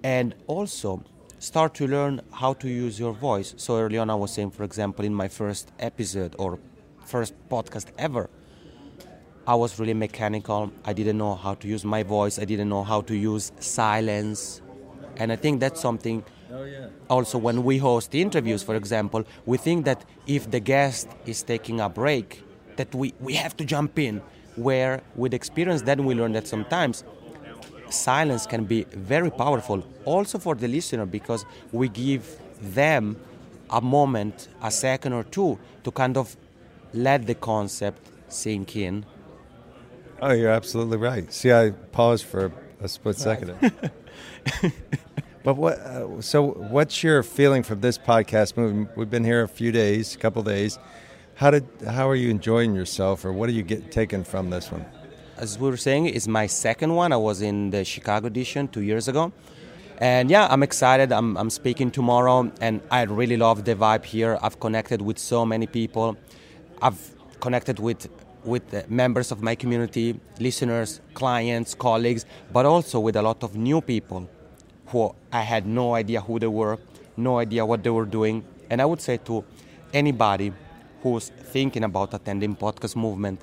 and 0.03 0.35
also 0.47 1.03
start 1.39 1.75
to 1.75 1.87
learn 1.87 2.21
how 2.33 2.53
to 2.55 2.69
use 2.69 2.99
your 2.99 3.13
voice. 3.13 3.55
So 3.57 3.79
early 3.79 3.99
on, 3.99 4.11
I 4.11 4.15
was 4.15 4.33
saying, 4.33 4.53
for 4.53 4.65
example, 4.65 5.05
in 5.05 5.15
my 5.15 5.29
first 5.29 5.71
episode 5.79 6.35
or 6.39 6.59
first 7.05 7.35
podcast 7.49 7.87
ever, 7.99 8.31
I 9.49 9.55
was 9.55 9.79
really 9.79 9.95
mechanical. 9.95 10.73
I 10.85 10.93
didn't 10.93 11.19
know 11.19 11.37
how 11.37 11.55
to 11.55 11.69
use 11.69 11.85
my 11.85 12.03
voice. 12.03 12.39
I 12.39 12.45
didn't 12.45 12.69
know 12.69 12.83
how 12.83 13.01
to 13.03 13.15
use 13.15 13.53
silence. 13.61 14.61
And 15.19 15.31
I 15.31 15.37
think 15.37 15.61
that's 15.61 15.81
something. 15.81 16.25
Oh, 16.53 16.65
yeah. 16.65 16.89
Also, 17.09 17.39
when 17.39 17.63
we 17.63 17.79
host 17.79 18.15
interviews, 18.15 18.65
for 18.65 18.75
example, 18.75 19.25
we 19.45 19.57
think 19.57 19.85
that 19.85 20.05
if 20.27 20.51
the 20.51 20.59
guest 20.59 21.09
is 21.27 21.45
taking 21.45 21.81
a 21.81 21.89
break, 21.89 22.43
that 22.75 22.93
we, 22.93 23.15
we 23.21 23.35
have 23.35 23.57
to 23.59 23.65
jump 23.65 23.99
in. 23.99 24.21
Where 24.57 25.03
with 25.15 25.33
experience, 25.33 25.83
then 25.83 26.05
we 26.07 26.15
learn 26.15 26.33
that 26.33 26.49
sometimes 26.49 27.05
silence 27.91 28.47
can 28.47 28.65
be 28.65 28.85
very 28.85 29.31
powerful, 29.31 29.85
also 30.05 30.39
for 30.39 30.55
the 30.55 30.67
listener, 30.67 31.07
because 31.07 31.45
we 31.73 31.89
give 31.89 32.41
them 32.61 33.17
a 33.71 33.81
moment, 33.81 34.49
a 34.63 34.71
second 34.71 35.13
or 35.13 35.25
two, 35.25 35.59
to 35.85 35.91
kind 35.91 36.17
of 36.17 36.37
let 36.95 37.27
the 37.27 37.35
concept 37.35 38.09
sink 38.29 38.77
in 38.77 39.05
Oh, 40.21 40.33
you're 40.33 40.51
absolutely 40.51 40.97
right. 40.97 41.31
See, 41.33 41.53
I 41.53 41.71
paused 41.93 42.25
for 42.25 42.51
a 42.81 42.89
split 42.89 43.19
second. 43.19 43.55
but 45.45 45.57
what? 45.57 45.79
Uh, 45.79 46.21
so, 46.23 46.53
what's 46.53 47.03
your 47.03 47.23
feeling 47.23 47.63
from 47.63 47.81
this 47.81 47.99
podcast? 47.99 48.57
Movie? 48.57 48.89
We've 48.97 49.11
been 49.11 49.25
here 49.25 49.43
a 49.43 49.49
few 49.49 49.73
days, 49.73 50.15
a 50.15 50.19
couple 50.19 50.43
days. 50.43 50.79
How 51.35 51.51
did? 51.51 51.67
How 51.87 52.09
are 52.09 52.15
you 52.15 52.31
enjoying 52.31 52.75
yourself, 52.75 53.27
or 53.27 53.33
what 53.33 53.51
are 53.51 53.53
you 53.53 53.63
get 53.63 53.93
taken 53.93 54.25
from 54.25 54.49
this 54.49 54.73
one? 54.73 54.87
As 55.37 55.59
we 55.59 55.69
were 55.69 55.77
saying, 55.77 56.07
it's 56.07 56.27
my 56.27 56.47
second 56.47 56.95
one. 56.95 57.13
I 57.13 57.19
was 57.19 57.43
in 57.43 57.69
the 57.69 57.85
Chicago 57.85 58.27
edition 58.29 58.69
two 58.69 58.81
years 58.81 59.09
ago. 59.09 59.33
And 59.99 60.31
yeah, 60.31 60.47
I'm 60.51 60.63
excited. 60.63 61.11
I'm, 61.13 61.37
I'm 61.37 61.49
speaking 61.51 61.91
tomorrow, 61.91 62.51
and 62.61 62.81
I 62.91 63.03
really 63.03 63.37
love 63.37 63.65
the 63.65 63.75
vibe 63.75 64.05
here. 64.05 64.39
I've 64.43 64.61
connected 64.61 65.03
with 65.03 65.19
so 65.19 65.45
many 65.45 65.67
people. 65.67 66.17
I've 66.81 67.15
connected 67.41 67.79
with 67.79 68.09
with 68.47 68.89
members 68.89 69.33
of 69.33 69.43
my 69.43 69.55
community, 69.55 70.19
listeners, 70.39 71.01
clients, 71.15 71.75
colleagues, 71.75 72.25
but 72.53 72.65
also 72.65 73.01
with 73.01 73.17
a 73.17 73.23
lot 73.23 73.43
of 73.43 73.57
new 73.57 73.81
people 73.81 74.29
who 74.87 75.15
I 75.33 75.43
had 75.43 75.67
no 75.67 75.95
idea 75.95 76.21
who 76.21 76.39
they 76.39 76.47
were, 76.47 76.79
no 77.17 77.39
idea 77.39 77.67
what 77.67 77.83
they 77.83 77.91
were 77.91 78.07
doing. 78.07 78.45
And 78.71 78.81
I 78.81 78.85
would 78.85 79.01
say 79.01 79.17
to 79.19 79.45
anybody 79.93 80.53
who's 81.03 81.29
thinking 81.29 81.85
about 81.85 82.15
attending 82.15 82.57
podcast 82.57 82.97
movement, 82.97 83.41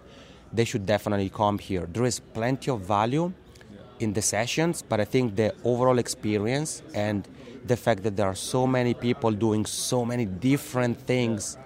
they 0.52 0.66
should 0.66 0.86
definitely 0.86 1.30
come 1.30 1.58
here. 1.58 1.88
There 1.92 2.06
is 2.06 2.20
plenty 2.20 2.72
of 2.72 2.82
value 2.82 3.34
in 4.00 4.14
the 4.14 4.22
sessions, 4.22 4.82
but 4.82 5.00
I 5.00 5.06
think 5.06 5.36
the 5.36 5.54
overall 5.64 6.00
experience 6.00 6.82
and 6.94 7.28
the 7.66 7.78
fact 7.78 8.04
that 8.04 8.16
there 8.16 8.28
are 8.28 8.36
so 8.36 8.68
many 8.68 8.94
people 8.94 9.32
doing 9.32 9.66
so 9.66 10.06
many 10.06 10.26
different 10.26 11.00
things 11.00 11.58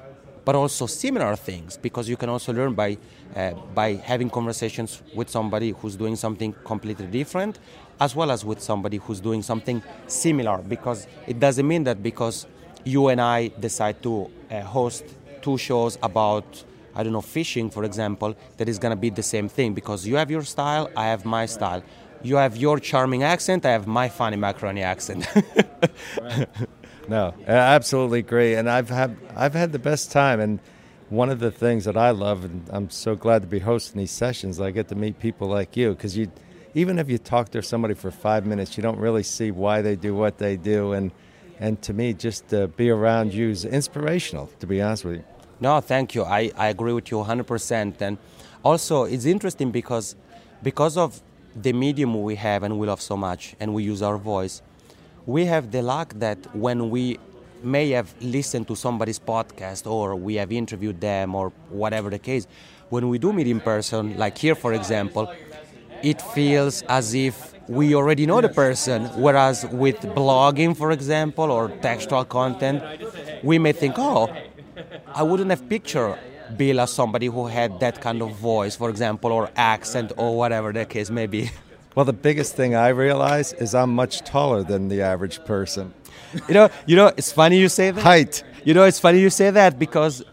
but 0.47 0.55
also 0.55 0.85
similar 0.85 1.35
things 1.35 1.75
because 1.75 2.07
you 2.07 2.15
can 2.15 2.29
also 2.29 2.53
learn 2.53 2.73
by 2.73 2.97
uh, 3.35 3.51
by 3.75 3.95
having 4.11 4.29
conversations 4.29 5.01
with 5.13 5.29
somebody 5.29 5.71
who's 5.77 5.97
doing 5.97 6.15
something 6.15 6.55
completely 6.63 7.05
different 7.05 7.59
as 7.99 8.15
well 8.15 8.31
as 8.31 8.45
with 8.45 8.61
somebody 8.61 8.95
who's 8.95 9.19
doing 9.19 9.41
something 9.41 9.83
similar 10.07 10.57
because 10.59 11.05
it 11.27 11.37
doesn't 11.37 11.67
mean 11.67 11.83
that 11.83 12.01
because 12.01 12.47
you 12.85 13.09
and 13.09 13.19
I 13.19 13.49
decide 13.59 14.01
to 14.03 14.31
uh, 14.49 14.61
host 14.61 15.03
two 15.41 15.57
shows 15.57 15.97
about 16.01 16.63
I 16.95 17.03
don't 17.03 17.11
know 17.11 17.27
fishing 17.39 17.69
for 17.69 17.83
example 17.83 18.33
that 18.55 18.69
is 18.69 18.79
going 18.79 18.95
to 18.97 19.01
be 19.07 19.09
the 19.09 19.27
same 19.35 19.49
thing 19.49 19.73
because 19.73 20.07
you 20.07 20.15
have 20.15 20.31
your 20.31 20.43
style 20.43 20.89
I 20.95 21.07
have 21.07 21.25
my 21.25 21.45
style 21.45 21.83
you 22.23 22.35
have 22.37 22.57
your 22.57 22.79
charming 22.79 23.23
accent, 23.23 23.65
I 23.65 23.71
have 23.71 23.87
my 23.87 24.09
funny 24.09 24.37
macaroni 24.37 24.81
accent. 24.81 25.27
No, 27.07 27.33
absolutely 27.47 28.21
great, 28.21 28.55
and 28.55 28.69
I've 28.69 28.89
had 28.89 29.17
I've 29.35 29.53
had 29.53 29.71
the 29.71 29.79
best 29.79 30.11
time. 30.11 30.39
And 30.39 30.59
one 31.09 31.29
of 31.29 31.39
the 31.39 31.51
things 31.51 31.85
that 31.85 31.95
I 31.95 32.11
love, 32.11 32.43
and 32.43 32.67
I'm 32.69 32.89
so 32.89 33.15
glad 33.15 33.41
to 33.43 33.47
be 33.47 33.59
hosting 33.59 33.99
these 33.99 34.11
sessions, 34.11 34.59
I 34.59 34.71
get 34.71 34.89
to 34.89 34.95
meet 34.95 35.19
people 35.19 35.47
like 35.47 35.77
you 35.77 35.91
because 35.91 36.17
you, 36.17 36.29
even 36.73 36.99
if 36.99 37.09
you 37.09 37.17
talk 37.17 37.49
to 37.51 37.61
somebody 37.61 37.93
for 37.93 38.11
five 38.11 38.45
minutes, 38.45 38.75
you 38.75 38.83
don't 38.83 38.99
really 38.99 39.23
see 39.23 39.51
why 39.51 39.81
they 39.81 39.95
do 39.95 40.13
what 40.13 40.37
they 40.37 40.57
do, 40.57 40.91
and 40.91 41.11
and 41.59 41.81
to 41.83 41.93
me, 41.93 42.13
just 42.13 42.49
to 42.49 42.67
be 42.67 42.89
around 42.89 43.33
you 43.33 43.49
is 43.49 43.65
inspirational. 43.65 44.47
To 44.59 44.67
be 44.67 44.81
honest 44.81 45.05
with 45.05 45.15
you. 45.17 45.23
No, 45.59 45.79
thank 45.81 46.13
you. 46.13 46.23
I, 46.23 46.51
I 46.55 46.67
agree 46.67 46.93
with 46.93 47.09
you 47.09 47.17
100%. 47.17 47.99
And 47.99 48.17
also, 48.63 49.05
it's 49.05 49.25
interesting 49.25 49.71
because 49.71 50.15
because 50.61 50.97
of 50.97 51.21
the 51.55 51.73
medium 51.73 52.21
we 52.21 52.35
have 52.35 52.61
and 52.61 52.77
we 52.77 52.85
love 52.85 53.01
so 53.01 53.17
much, 53.17 53.55
and 53.59 53.73
we 53.73 53.83
use 53.83 54.01
our 54.01 54.17
voice 54.17 54.61
we 55.27 55.45
have 55.45 55.71
the 55.71 55.81
luck 55.81 56.13
that 56.15 56.39
when 56.55 56.89
we 56.89 57.19
may 57.61 57.89
have 57.89 58.15
listened 58.21 58.65
to 58.69 58.75
somebody's 58.75 59.19
podcast 59.19 59.85
or 59.85 60.15
we 60.15 60.35
have 60.35 60.51
interviewed 60.53 61.01
them 61.01 61.35
or 61.35 61.51
whatever 61.69 62.09
the 62.09 62.17
case, 62.17 62.47
when 62.89 63.09
we 63.09 63.19
do 63.19 63.33
meet 63.33 63.45
in 63.45 63.59
person, 63.59 64.17
like 64.17 64.37
here 64.37 64.55
for 64.55 64.73
example, 64.73 65.29
it 66.01 66.21
feels 66.21 66.81
as 66.83 67.13
if 67.13 67.53
we 67.67 67.93
already 67.93 68.25
know 68.25 68.39
the 68.39 68.47
person. 68.47 69.05
Whereas 69.21 69.65
with 69.65 69.97
blogging, 69.97 70.77
for 70.77 70.91
example, 70.91 71.51
or 71.51 71.67
textual 71.81 72.23
content, 72.23 72.81
we 73.43 73.59
may 73.59 73.73
think, 73.73 73.95
oh, 73.97 74.33
I 75.07 75.23
wouldn't 75.23 75.49
have 75.49 75.67
pictured 75.67 76.17
Bill 76.55 76.79
as 76.79 76.93
somebody 76.93 77.25
who 77.25 77.47
had 77.47 77.81
that 77.81 77.99
kind 77.99 78.21
of 78.21 78.33
voice, 78.37 78.77
for 78.77 78.89
example, 78.89 79.33
or 79.33 79.49
accent, 79.57 80.13
or 80.15 80.37
whatever 80.37 80.71
the 80.71 80.85
case 80.85 81.09
may 81.09 81.27
be. 81.27 81.51
Well, 81.97 82.05
the 82.05 82.13
biggest 82.13 82.55
thing 82.55 82.75
I 82.75 82.89
realize 82.89 83.53
is 83.53 83.73
I'm 83.73 83.95
much 83.95 84.19
taller 84.19 84.61
than 84.61 84.87
the 84.87 85.01
average 85.01 85.43
person. 85.45 85.95
You 86.47 86.53
know, 86.53 86.69
you 86.85 86.95
know, 86.95 87.07
it's 87.17 87.31
funny 87.31 87.57
you 87.57 87.69
say 87.69 87.89
that. 87.89 87.99
Height. 87.99 88.43
You 88.63 88.75
know, 88.75 88.83
it's 88.83 88.99
funny 88.99 89.19
you 89.19 89.31
say 89.31 89.49
that 89.49 89.79
because 89.79 90.23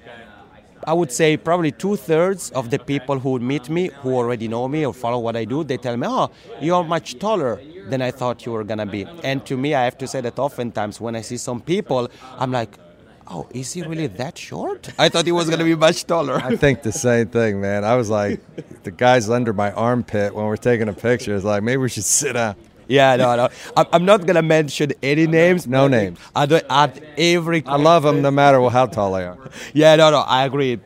I 0.87 0.92
would 0.92 1.11
say 1.11 1.38
probably 1.38 1.73
two 1.73 1.97
thirds 1.97 2.50
of 2.50 2.68
the 2.68 2.78
people 2.78 3.18
who 3.18 3.38
meet 3.38 3.71
me, 3.71 3.88
who 4.02 4.14
already 4.14 4.47
know 4.47 4.68
me 4.68 4.85
or 4.85 4.92
follow 4.92 5.18
what 5.21 5.37
I 5.37 5.47
do, 5.47 5.64
they 5.64 5.78
tell 5.78 5.97
me, 5.97 6.06
"Oh, 6.06 6.28
you're 6.61 6.85
much 6.85 7.18
taller 7.18 7.59
than 7.88 8.02
I 8.02 8.11
thought 8.11 8.44
you 8.44 8.52
were 8.52 8.64
gonna 8.64 8.85
be." 8.85 9.06
And 9.23 9.47
to 9.47 9.56
me, 9.56 9.75
I 9.75 9.85
have 9.85 9.97
to 10.04 10.06
say 10.06 10.21
that 10.21 10.38
oftentimes 10.38 11.00
when 11.00 11.16
I 11.16 11.23
see 11.23 11.38
some 11.38 11.62
people, 11.62 12.11
I'm 12.38 12.52
like, 12.52 12.73
oh, 13.28 13.47
is 13.52 13.73
he 13.73 13.83
really 13.83 14.07
that 14.07 14.38
short? 14.38 14.90
I 14.99 15.09
thought 15.09 15.26
he 15.26 15.33
was 15.33 15.47
going 15.47 15.59
to 15.59 15.64
be 15.64 15.75
much 15.75 16.04
taller. 16.07 16.37
I 16.37 16.57
think 16.57 16.83
the 16.83 16.93
same 16.93 17.28
thing, 17.28 17.61
man. 17.61 17.85
I 17.85 17.97
was 17.97 18.11
like, 18.11 18.40
the 18.83 18.90
guy's 18.90 19.31
under 19.31 19.52
my 19.52 19.73
armpit 19.73 20.35
when 20.35 20.47
we're 20.47 20.57
taking 20.57 20.88
a 20.88 20.93
picture. 20.93 21.35
It's 21.35 21.45
like, 21.45 21.62
maybe 21.62 21.78
we 21.78 21.88
should 21.88 22.04
sit 22.04 22.35
down. 22.35 22.57
Yeah, 22.87 23.16
no, 23.16 23.35
no. 23.37 23.49
I'm 23.76 24.04
not 24.04 24.26
gonna 24.26 24.43
mention 24.43 24.93
any 25.02 25.26
names. 25.26 25.66
No 25.66 25.88
names. 25.88 26.19
I 26.37 26.45
do 26.45 26.61
at 26.69 27.02
every. 27.16 27.64
I 27.64 27.76
love 27.76 28.02
them 28.02 28.21
no 28.21 28.31
matter 28.31 28.61
how 28.69 28.85
tall 28.87 29.12
they 29.12 29.25
are. 29.25 29.38
Yeah, 29.73 29.97
no, 29.97 30.11
no. 30.11 30.19
I 30.19 30.45
agree. 30.45 30.78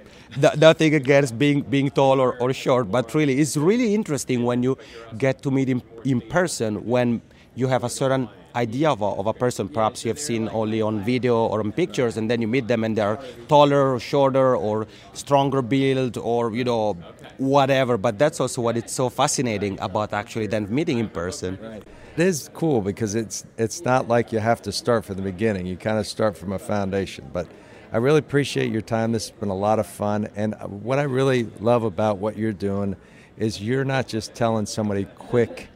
nothing 0.57 0.95
against 0.95 1.39
being 1.39 1.63
being 1.63 1.91
tall 1.91 2.21
or, 2.21 2.39
or 2.39 2.53
short, 2.53 2.91
but 2.91 3.13
really, 3.15 3.41
it's 3.41 3.57
really 3.57 3.95
interesting 3.95 4.45
when 4.45 4.63
you 4.63 4.79
get 5.17 5.43
to 5.43 5.51
meet 5.51 5.69
him 5.69 5.83
in 6.05 6.21
person 6.21 6.85
when 6.87 7.21
you 7.55 7.67
have 7.67 7.85
a 7.85 7.89
certain 7.89 8.29
idea 8.55 8.91
of 8.91 9.01
a, 9.03 9.05
of 9.05 9.27
a 9.27 9.33
person. 9.33 9.69
Perhaps 9.69 10.05
you 10.05 10.09
have 10.09 10.19
seen 10.19 10.49
only 10.53 10.81
on 10.81 11.03
video 11.03 11.47
or 11.47 11.61
on 11.61 11.73
pictures 11.73 12.17
and 12.17 12.31
then 12.31 12.41
you 12.41 12.49
meet 12.49 12.67
them 12.69 12.85
and 12.85 12.97
they're 12.97 13.19
taller 13.49 13.95
or 13.95 14.01
shorter 14.01 14.57
or 14.57 14.87
stronger 15.13 15.63
build 15.63 16.17
or 16.17 16.55
you 16.55 16.65
know 16.65 16.95
whatever. 17.39 17.97
But 17.97 18.19
that's 18.19 18.41
also 18.41 18.63
what 18.63 18.77
it's 18.77 18.93
so 18.93 19.09
fascinating 19.09 19.79
about 19.81 20.13
actually 20.13 20.47
then 20.47 20.73
meeting 20.73 20.99
in 20.99 21.09
person. 21.09 21.59
It 22.17 22.23
is 22.23 22.51
cool 22.53 22.81
because 22.81 23.15
it's 23.15 23.47
it's 23.57 23.85
not 23.85 24.09
like 24.09 24.33
you 24.33 24.41
have 24.41 24.63
to 24.63 24.73
start 24.73 25.05
from 25.05 25.17
the 25.17 25.23
beginning. 25.23 25.67
You 25.67 25.77
kind 25.77 25.99
of 25.99 26.07
start 26.07 26.37
from 26.37 26.53
a 26.53 26.59
foundation. 26.59 27.31
But 27.33 27.47
I 27.93 27.99
really 27.99 28.19
appreciate 28.19 28.71
your 28.71 28.83
time. 28.83 29.13
This 29.13 29.29
has 29.31 29.39
been 29.39 29.49
a 29.49 29.57
lot 29.57 29.79
of 29.79 29.87
fun. 29.87 30.29
And 30.37 30.55
uh, 30.55 30.67
what 30.67 30.99
I 30.99 31.05
really 31.05 31.45
love 31.61 31.85
about 31.85 32.19
what 32.19 32.37
you're 32.37 32.53
doing 32.53 32.97
is 33.39 33.63
you're 33.63 33.85
not 33.85 34.09
just 34.09 34.35
telling 34.35 34.67
somebody 34.67 35.05
quick 35.05 35.69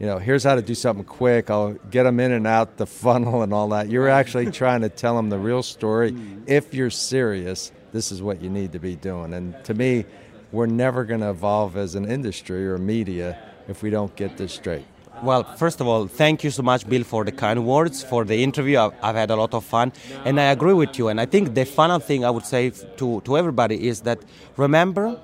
you 0.00 0.06
know, 0.06 0.18
here's 0.18 0.42
how 0.42 0.54
to 0.54 0.62
do 0.62 0.74
something 0.74 1.04
quick. 1.04 1.50
I'll 1.50 1.74
get 1.90 2.04
them 2.04 2.18
in 2.20 2.32
and 2.32 2.46
out 2.46 2.78
the 2.78 2.86
funnel 3.02 3.42
and 3.42 3.52
all 3.52 3.68
that. 3.68 3.90
You're 3.90 4.08
actually 4.08 4.50
trying 4.50 4.80
to 4.80 4.88
tell 4.88 5.14
them 5.14 5.28
the 5.28 5.38
real 5.38 5.62
story. 5.62 6.10
Hmm. 6.20 6.42
If 6.46 6.74
you're 6.74 6.90
serious, 6.90 7.70
this 7.92 8.10
is 8.10 8.22
what 8.22 8.40
you 8.40 8.48
need 8.50 8.72
to 8.72 8.78
be 8.78 8.96
doing. 8.96 9.34
And 9.34 9.54
to 9.64 9.74
me, 9.74 10.04
we're 10.52 10.66
never 10.66 11.04
going 11.04 11.20
to 11.20 11.30
evolve 11.30 11.76
as 11.76 11.94
an 11.94 12.10
industry 12.10 12.66
or 12.66 12.78
media 12.78 13.38
if 13.68 13.82
we 13.82 13.90
don't 13.90 14.14
get 14.16 14.36
this 14.36 14.52
straight. 14.52 14.84
Well, 15.22 15.44
first 15.56 15.80
of 15.80 15.86
all, 15.86 16.06
thank 16.06 16.42
you 16.44 16.50
so 16.50 16.62
much, 16.62 16.88
Bill, 16.88 17.04
for 17.04 17.24
the 17.24 17.32
kind 17.32 17.66
words, 17.66 18.02
for 18.02 18.24
the 18.24 18.42
interview. 18.42 18.78
I've, 18.78 18.94
I've, 19.02 19.16
had 19.16 19.30
a 19.30 19.36
lot 19.36 19.52
of 19.52 19.64
fun, 19.64 19.92
and 20.24 20.40
I 20.40 20.44
agree 20.44 20.72
with 20.72 20.98
you. 20.98 21.08
And 21.08 21.20
I 21.20 21.26
think 21.26 21.54
the 21.54 21.66
final 21.66 21.98
thing 21.98 22.24
I 22.24 22.30
would 22.30 22.46
say 22.46 22.70
to, 22.70 23.20
to 23.20 23.36
everybody 23.36 23.86
is 23.86 24.00
that 24.00 24.18
remember 24.56 25.20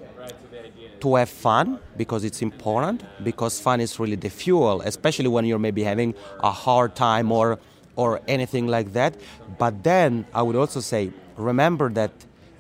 to 1.06 1.14
have 1.14 1.28
fun 1.28 1.78
because 1.96 2.24
it's 2.24 2.42
important 2.42 3.04
because 3.22 3.60
fun 3.60 3.80
is 3.80 4.00
really 4.00 4.16
the 4.16 4.28
fuel 4.28 4.82
especially 4.82 5.28
when 5.28 5.44
you're 5.44 5.64
maybe 5.68 5.82
having 5.84 6.14
a 6.40 6.50
hard 6.50 6.96
time 6.96 7.30
or 7.30 7.58
or 7.94 8.20
anything 8.28 8.66
like 8.66 8.92
that. 8.92 9.12
But 9.62 9.72
then 9.90 10.26
i 10.34 10.42
would 10.42 10.56
also 10.56 10.80
say 10.80 11.02
remember 11.36 11.88
that 12.00 12.12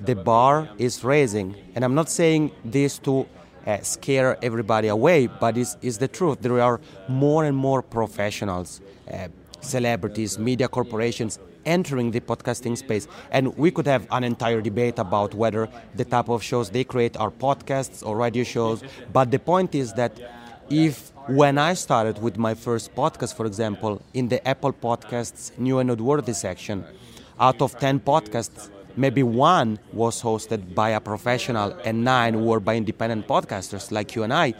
the 0.08 0.14
bar 0.14 0.68
is 0.78 1.02
raising. 1.02 1.48
And 1.74 1.84
i'm 1.84 1.94
not 1.94 2.08
saying 2.08 2.52
this 2.64 2.98
to 3.06 3.26
uh, 3.66 3.80
scare 3.82 4.38
everybody 4.48 4.88
away 4.88 5.26
but 5.26 5.58
it's, 5.58 5.76
it's 5.82 5.98
the 6.04 6.08
truth. 6.08 6.38
There 6.40 6.60
are 6.60 6.80
more 7.08 7.44
and 7.44 7.56
more 7.56 7.82
professionals 7.82 8.80
uh, 9.12 9.28
celebrities 9.60 10.38
media 10.38 10.68
corporations 10.68 11.40
entering 11.66 12.12
the 12.12 12.20
podcasting 12.20 12.78
space. 12.78 13.06
And 13.30 13.56
we 13.58 13.70
could 13.70 13.86
have 13.86 14.06
an 14.10 14.24
entire 14.24 14.60
debate 14.62 14.98
about 14.98 15.34
whether 15.34 15.68
the 15.94 16.04
type 16.04 16.28
of 16.28 16.42
shows 16.42 16.70
they 16.70 16.84
create 16.84 17.16
are 17.16 17.30
podcasts 17.30 18.06
or 18.06 18.16
radio 18.16 18.44
shows. 18.44 18.82
But 19.12 19.30
the 19.30 19.38
point 19.38 19.74
is 19.74 19.92
that 19.94 20.18
if 20.70 21.12
when 21.28 21.58
I 21.58 21.74
started 21.74 22.22
with 22.22 22.38
my 22.38 22.54
first 22.54 22.94
podcast, 22.94 23.34
for 23.34 23.46
example, 23.46 24.00
in 24.14 24.28
the 24.28 24.46
Apple 24.46 24.72
Podcasts 24.72 25.56
New 25.58 25.78
and 25.78 25.88
Noteworthy 25.88 26.32
section, 26.32 26.84
out 27.38 27.60
of 27.60 27.78
10 27.78 28.00
podcasts, 28.00 28.70
maybe 28.96 29.22
one 29.22 29.78
was 29.92 30.22
hosted 30.22 30.74
by 30.74 30.90
a 30.90 31.00
professional 31.00 31.76
and 31.84 32.04
nine 32.04 32.44
were 32.44 32.60
by 32.60 32.76
independent 32.76 33.26
podcasters 33.26 33.90
like 33.90 34.14
you 34.14 34.22
and 34.22 34.32
I. 34.32 34.54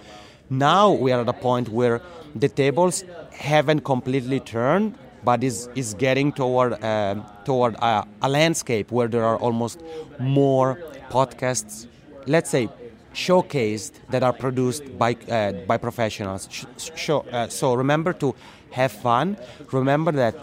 Now 0.51 0.93
we 0.93 1.11
are 1.13 1.23
at 1.23 1.29
a 1.29 1.33
point 1.33 1.69
where 1.69 2.01
the 2.35 2.49
tables 2.49 3.05
haven't 3.33 3.81
completely 3.81 4.41
turned 4.41 4.97
but 5.27 5.43
is, 5.43 5.69
is 5.75 5.93
getting 5.95 6.33
toward, 6.33 6.73
uh, 6.85 7.17
toward 7.45 7.75
a, 7.83 8.07
a, 8.23 8.29
landscape 8.29 8.93
where 8.93 9.09
there 9.09 9.25
are 9.25 9.37
almost 9.39 9.83
more 10.21 10.79
podcasts, 11.11 11.87
let's 12.27 12.49
say, 12.49 12.69
showcased 13.13 13.95
that 14.11 14.23
are 14.23 14.33
produced 14.33 14.85
by, 14.97 15.17
uh, 15.29 15.51
by 15.71 15.77
professionals. 15.77 16.49
Show, 16.95 17.27
uh, 17.33 17.49
so 17.49 17.75
remember 17.75 18.13
to 18.13 18.37
have 18.71 18.93
fun. 18.93 19.37
Remember 19.73 20.13
that 20.13 20.37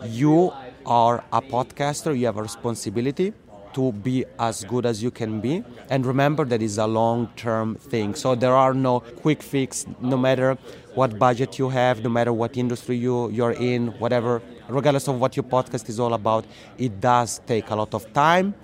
you 0.00 0.52
are 0.84 1.22
a 1.32 1.40
podcaster, 1.40 2.18
you 2.18 2.26
have 2.26 2.36
a 2.36 2.42
responsibility 2.42 3.32
to 3.76 3.92
be 3.92 4.24
as 4.38 4.64
good 4.64 4.86
as 4.86 5.02
you 5.02 5.10
can 5.10 5.38
be. 5.38 5.62
And 5.90 6.06
remember 6.06 6.46
that 6.46 6.62
it's 6.62 6.78
a 6.78 6.86
long 6.86 7.28
term 7.36 7.74
thing. 7.74 8.14
So 8.14 8.34
there 8.34 8.56
are 8.56 8.72
no 8.72 9.00
quick 9.00 9.42
fix, 9.42 9.86
no 10.00 10.16
matter 10.16 10.56
what 10.94 11.18
budget 11.18 11.58
you 11.58 11.68
have, 11.68 12.02
no 12.02 12.08
matter 12.08 12.32
what 12.32 12.56
industry 12.56 12.96
you, 12.96 13.30
you're 13.30 13.52
in, 13.52 13.88
whatever, 13.98 14.40
regardless 14.68 15.08
of 15.08 15.20
what 15.20 15.36
your 15.36 15.44
podcast 15.44 15.90
is 15.90 16.00
all 16.00 16.14
about, 16.14 16.46
it 16.78 17.00
does 17.02 17.42
take 17.46 17.68
a 17.68 17.76
lot 17.76 17.92
of 17.92 18.10
time, 18.14 18.54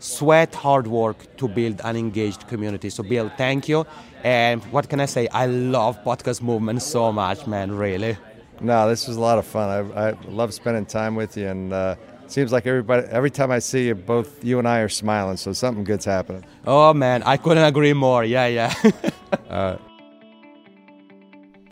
sweat, 0.00 0.52
hard 0.52 0.88
work 0.88 1.36
to 1.36 1.46
build 1.46 1.80
an 1.84 1.96
engaged 1.96 2.48
community. 2.48 2.90
So, 2.90 3.04
Bill, 3.04 3.30
thank 3.36 3.68
you. 3.68 3.86
And 4.24 4.64
what 4.72 4.88
can 4.88 4.98
I 4.98 5.06
say? 5.06 5.28
I 5.28 5.46
love 5.46 6.02
podcast 6.02 6.42
movement 6.42 6.82
so 6.82 7.12
much, 7.12 7.46
man, 7.46 7.70
really. 7.70 8.18
No, 8.60 8.88
this 8.88 9.06
was 9.06 9.16
a 9.16 9.20
lot 9.20 9.38
of 9.38 9.46
fun. 9.46 9.68
I, 9.68 10.08
I 10.08 10.10
love 10.28 10.52
spending 10.52 10.86
time 10.86 11.14
with 11.14 11.36
you, 11.36 11.46
and 11.46 11.72
uh, 11.72 11.94
seems 12.30 12.52
like 12.52 12.66
everybody 12.66 13.06
every 13.08 13.30
time 13.30 13.50
I 13.50 13.58
see 13.58 13.86
you, 13.88 13.94
both 13.94 14.44
you 14.44 14.58
and 14.58 14.66
I 14.66 14.80
are 14.80 14.88
smiling. 14.88 15.36
So 15.36 15.52
something 15.52 15.84
good's 15.84 16.04
happening. 16.04 16.44
Oh 16.66 16.92
man, 16.94 17.22
I 17.22 17.36
couldn't 17.36 17.64
agree 17.64 17.92
more. 17.92 18.24
Yeah, 18.24 18.46
yeah. 18.46 18.74
uh, 19.50 19.76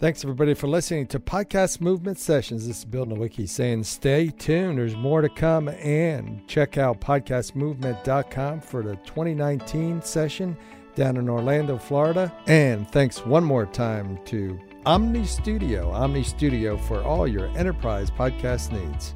Thanks 0.05 0.23
everybody 0.23 0.53
for 0.53 0.67
listening 0.67 1.07
to 1.07 1.19
Podcast 1.19 1.81
Movement 1.81 2.19
Sessions. 2.19 2.67
This 2.67 2.81
is 2.81 2.85
Bill 2.85 3.07
Nowicki 3.07 3.49
saying 3.49 3.85
stay 3.85 4.29
tuned. 4.29 4.77
There's 4.77 4.97
more 4.97 5.23
to 5.23 5.31
come 5.31 5.69
and 5.69 6.47
check 6.47 6.77
out 6.77 7.01
podcastmovement.com 7.01 8.61
for 8.61 8.83
the 8.83 8.97
2019 8.97 10.03
session 10.03 10.59
down 10.95 11.17
in 11.17 11.31
Orlando, 11.31 11.79
Florida. 11.79 12.31
And 12.47 12.91
thanks 12.91 13.25
one 13.25 13.45
more 13.45 13.67
time 13.67 14.19
to 14.27 14.61
Omny 14.85 15.27
Studio, 15.27 15.91
Omny 15.93 16.25
Studio 16.25 16.77
for 16.77 17.03
all 17.03 17.27
your 17.27 17.47
enterprise 17.57 18.11
podcast 18.11 18.73
needs. 18.73 19.15